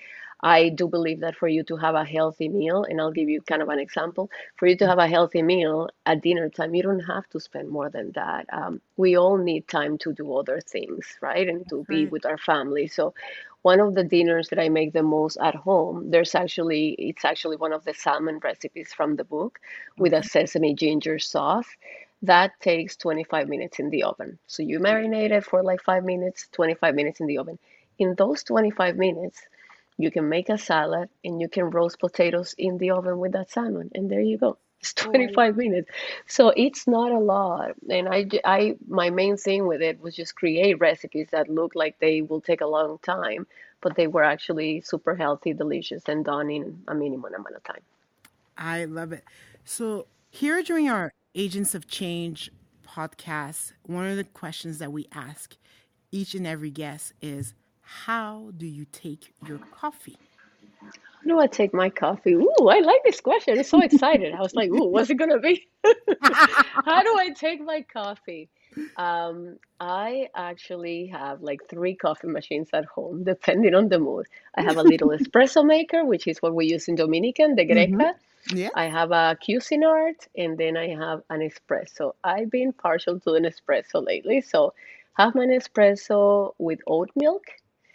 I 0.42 0.68
do 0.70 0.88
believe 0.88 1.20
that 1.20 1.36
for 1.36 1.48
you 1.48 1.62
to 1.64 1.76
have 1.76 1.94
a 1.94 2.04
healthy 2.04 2.48
meal, 2.48 2.84
and 2.84 3.00
I'll 3.00 3.12
give 3.12 3.28
you 3.28 3.40
kind 3.42 3.62
of 3.62 3.68
an 3.68 3.78
example, 3.78 4.30
for 4.56 4.66
you 4.66 4.76
to 4.76 4.86
have 4.86 4.98
a 4.98 5.06
healthy 5.08 5.42
meal 5.42 5.88
at 6.06 6.22
dinner 6.22 6.48
time, 6.48 6.74
you 6.74 6.82
don't 6.82 7.00
have 7.00 7.28
to 7.30 7.40
spend 7.40 7.68
more 7.68 7.90
than 7.90 8.12
that. 8.12 8.46
Um, 8.52 8.80
we 8.96 9.16
all 9.16 9.36
need 9.36 9.68
time 9.68 9.98
to 9.98 10.12
do 10.12 10.34
other 10.36 10.60
things, 10.60 11.16
right? 11.20 11.48
And 11.48 11.68
to 11.68 11.84
be 11.84 12.06
with 12.06 12.24
our 12.26 12.38
family. 12.38 12.86
So 12.88 13.14
one 13.62 13.80
of 13.80 13.94
the 13.94 14.04
dinners 14.04 14.48
that 14.48 14.58
I 14.58 14.68
make 14.68 14.92
the 14.92 15.02
most 15.02 15.36
at 15.40 15.54
home, 15.54 16.10
there's 16.10 16.34
actually, 16.34 16.90
it's 16.98 17.24
actually 17.24 17.56
one 17.56 17.72
of 17.72 17.84
the 17.84 17.94
salmon 17.94 18.38
recipes 18.42 18.92
from 18.92 19.16
the 19.16 19.24
book 19.24 19.60
with 19.98 20.12
a 20.12 20.22
sesame 20.22 20.74
ginger 20.74 21.18
sauce. 21.18 21.68
That 22.22 22.58
takes 22.60 22.96
25 22.96 23.48
minutes 23.48 23.78
in 23.78 23.90
the 23.90 24.04
oven. 24.04 24.38
So 24.46 24.62
you 24.62 24.78
marinate 24.80 25.30
it 25.30 25.44
for 25.44 25.62
like 25.62 25.82
five 25.82 26.04
minutes, 26.04 26.48
25 26.52 26.94
minutes 26.94 27.20
in 27.20 27.26
the 27.26 27.38
oven. 27.38 27.58
In 27.98 28.14
those 28.14 28.42
25 28.44 28.96
minutes, 28.96 29.40
you 30.02 30.10
can 30.10 30.28
make 30.28 30.48
a 30.48 30.58
salad 30.58 31.08
and 31.24 31.40
you 31.40 31.48
can 31.48 31.70
roast 31.70 31.98
potatoes 31.98 32.54
in 32.56 32.78
the 32.78 32.90
oven 32.90 33.18
with 33.18 33.32
that 33.32 33.50
salmon, 33.50 33.90
and 33.94 34.10
there 34.10 34.20
you 34.20 34.38
go. 34.38 34.58
It's 34.80 34.94
25 34.94 35.56
minutes. 35.56 35.90
So 36.26 36.48
it's 36.56 36.86
not 36.86 37.12
a 37.12 37.18
lot. 37.18 37.72
And 37.90 38.08
I, 38.08 38.26
I, 38.44 38.76
my 38.88 39.10
main 39.10 39.36
thing 39.36 39.66
with 39.66 39.82
it 39.82 40.00
was 40.00 40.16
just 40.16 40.34
create 40.34 40.80
recipes 40.80 41.28
that 41.32 41.50
look 41.50 41.74
like 41.74 41.98
they 41.98 42.22
will 42.22 42.40
take 42.40 42.62
a 42.62 42.66
long 42.66 42.98
time, 43.02 43.46
but 43.82 43.94
they 43.94 44.06
were 44.06 44.24
actually 44.24 44.80
super 44.80 45.14
healthy, 45.14 45.52
delicious, 45.52 46.04
and 46.06 46.24
done 46.24 46.50
in 46.50 46.82
a 46.88 46.94
minimum 46.94 47.34
amount 47.34 47.56
of 47.56 47.64
time. 47.64 47.82
I 48.56 48.86
love 48.86 49.12
it. 49.12 49.24
So 49.64 50.06
here 50.30 50.62
during 50.62 50.88
our 50.88 51.12
Agents 51.34 51.74
of 51.74 51.86
Change 51.86 52.50
podcast, 52.88 53.72
one 53.82 54.06
of 54.06 54.16
the 54.16 54.24
questions 54.24 54.78
that 54.78 54.92
we 54.92 55.06
ask 55.12 55.56
each 56.10 56.34
and 56.34 56.46
every 56.46 56.70
guest 56.70 57.12
is 57.20 57.54
how 57.90 58.50
do 58.56 58.66
you 58.66 58.86
take 58.92 59.34
your 59.46 59.58
coffee? 59.58 60.16
How 60.80 61.26
do 61.26 61.40
I 61.40 61.48
take 61.48 61.74
my 61.74 61.90
coffee? 61.90 62.34
Ooh, 62.34 62.68
I 62.68 62.78
like 62.78 63.02
this 63.04 63.20
question. 63.20 63.58
I'm 63.58 63.64
so 63.64 63.82
excited. 63.82 64.32
I 64.32 64.40
was 64.40 64.54
like, 64.54 64.70
ooh, 64.70 64.86
what's 64.86 65.10
it 65.10 65.16
gonna 65.16 65.40
be? 65.40 65.68
How 66.22 67.02
do 67.02 67.18
I 67.18 67.30
take 67.34 67.60
my 67.60 67.82
coffee? 67.92 68.48
Um, 68.96 69.58
I 69.80 70.28
actually 70.36 71.06
have 71.08 71.42
like 71.42 71.68
three 71.68 71.96
coffee 71.96 72.28
machines 72.28 72.68
at 72.72 72.84
home, 72.84 73.24
depending 73.24 73.74
on 73.74 73.88
the 73.88 73.98
mood. 73.98 74.26
I 74.54 74.62
have 74.62 74.76
a 74.76 74.82
little 74.82 75.08
espresso 75.18 75.66
maker, 75.66 76.04
which 76.04 76.28
is 76.28 76.40
what 76.40 76.54
we 76.54 76.66
use 76.66 76.86
in 76.86 76.94
Dominican, 76.94 77.56
the 77.56 77.66
Greca. 77.66 77.90
Mm-hmm. 77.90 78.56
Yeah. 78.56 78.70
I 78.74 78.84
have 78.84 79.10
a 79.10 79.36
Cuisinart, 79.42 80.28
and 80.36 80.56
then 80.56 80.76
I 80.76 80.94
have 80.94 81.22
an 81.28 81.40
espresso. 81.40 82.14
I've 82.22 82.50
been 82.50 82.72
partial 82.72 83.18
to 83.20 83.34
an 83.34 83.44
espresso 83.44 84.06
lately, 84.06 84.40
so 84.40 84.74
have 85.14 85.34
my 85.34 85.46
espresso 85.46 86.54
with 86.58 86.80
oat 86.86 87.10
milk 87.16 87.44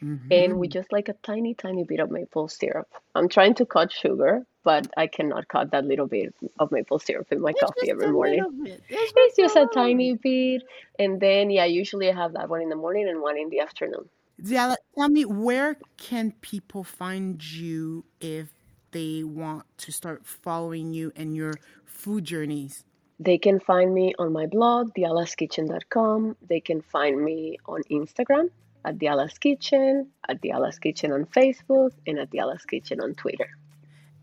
Mm-hmm. 0.06 0.32
And 0.32 0.60
with 0.60 0.70
just 0.70 0.92
like 0.92 1.10
a 1.10 1.14
tiny, 1.24 1.56
tiny 1.56 1.84
bit 1.84 2.00
of 2.00 2.12
maple 2.12 2.48
syrup. 2.48 2.88
I'm 3.16 3.28
trying 3.28 3.56
to 3.56 3.66
cut 3.66 3.92
sugar, 3.92 4.46
but 4.64 4.88
I 4.96 5.08
cannot 5.08 5.48
cut 5.48 5.72
that 5.72 5.86
little 5.86 6.06
bit 6.06 6.36
of 6.60 6.72
maple 6.72 7.00
syrup 7.00 7.32
in 7.32 7.42
my 7.42 7.50
it's 7.50 7.60
coffee 7.60 7.90
every 7.90 8.12
morning. 8.12 8.44
It's, 8.66 8.84
it's 8.90 9.36
just 9.36 9.56
a 9.56 9.68
tiny 9.74 10.14
bit. 10.14 10.62
And 11.00 11.20
then, 11.20 11.50
yeah, 11.50 11.66
usually 11.66 12.10
I 12.10 12.14
have 12.14 12.34
that 12.34 12.50
one 12.50 12.62
in 12.62 12.70
the 12.70 12.76
morning 12.76 13.10
and 13.10 13.20
one 13.20 13.38
in 13.38 13.50
the 13.50 13.62
afternoon. 13.62 14.08
Yeah, 14.44 14.76
tell 14.96 15.10
me, 15.10 15.26
where 15.26 15.78
can 15.98 16.34
people 16.42 16.84
find 16.84 17.44
you 17.44 18.06
if 18.20 18.50
they 18.92 19.24
want 19.24 19.66
to 19.78 19.92
start 19.92 20.26
following 20.26 20.94
you 20.94 21.14
and 21.16 21.36
your 21.36 21.54
food 21.86 22.26
journeys? 22.26 22.84
They 23.20 23.40
can 23.40 23.60
find 23.60 23.94
me 23.94 24.14
on 24.20 24.34
my 24.34 24.46
blog, 24.46 24.94
dialaskitchen.com. 24.94 26.36
They 26.48 26.60
can 26.60 26.82
find 26.82 27.24
me 27.24 27.58
on 27.66 27.82
Instagram 27.90 28.50
at 28.86 29.00
Diala's 29.00 29.38
Kitchen, 29.38 30.08
at 30.30 30.42
Diala's 30.42 30.80
Kitchen 30.80 31.12
on 31.12 31.26
Facebook, 31.26 31.92
and 32.08 32.20
at 32.20 32.30
Diala's 32.30 32.64
Kitchen 32.66 33.02
on 33.02 33.16
Twitter. 33.16 33.50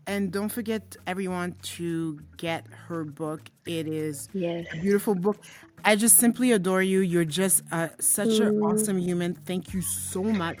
And 0.07 0.31
don't 0.31 0.49
forget, 0.49 0.97
everyone, 1.07 1.55
to 1.77 2.19
get 2.37 2.65
her 2.87 3.03
book. 3.03 3.41
It 3.65 3.87
is 3.87 4.27
yes. 4.33 4.65
a 4.73 4.77
beautiful 4.77 5.15
book. 5.15 5.37
I 5.85 5.95
just 5.95 6.17
simply 6.17 6.51
adore 6.51 6.81
you. 6.81 6.99
You're 6.99 7.25
just 7.25 7.63
uh, 7.71 7.89
such 7.99 8.29
mm. 8.29 8.47
an 8.47 8.61
awesome 8.61 8.97
human. 8.97 9.33
Thank 9.33 9.73
you 9.73 9.81
so 9.81 10.23
much 10.23 10.59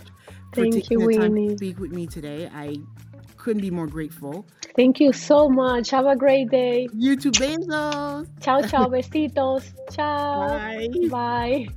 for 0.53 0.61
Thank 0.61 0.75
taking 0.75 0.99
you, 1.01 1.07
the 1.07 1.17
time 1.17 1.33
Winnie. 1.33 1.49
to 1.49 1.57
speak 1.57 1.79
with 1.79 1.91
me 1.91 2.07
today. 2.07 2.49
I 2.53 2.77
couldn't 3.37 3.61
be 3.61 3.71
more 3.71 3.87
grateful. 3.87 4.45
Thank 4.75 4.99
you 4.99 5.11
so 5.13 5.49
much. 5.49 5.89
Have 5.91 6.05
a 6.05 6.15
great 6.15 6.49
day. 6.49 6.87
You 6.93 7.15
too, 7.15 7.31
besos. 7.31 8.27
Ciao, 8.41 8.61
ciao, 8.61 8.87
besitos. 8.93 9.73
Ciao. 9.91 10.47
Bye. 10.47 10.87
Bye. 11.09 11.67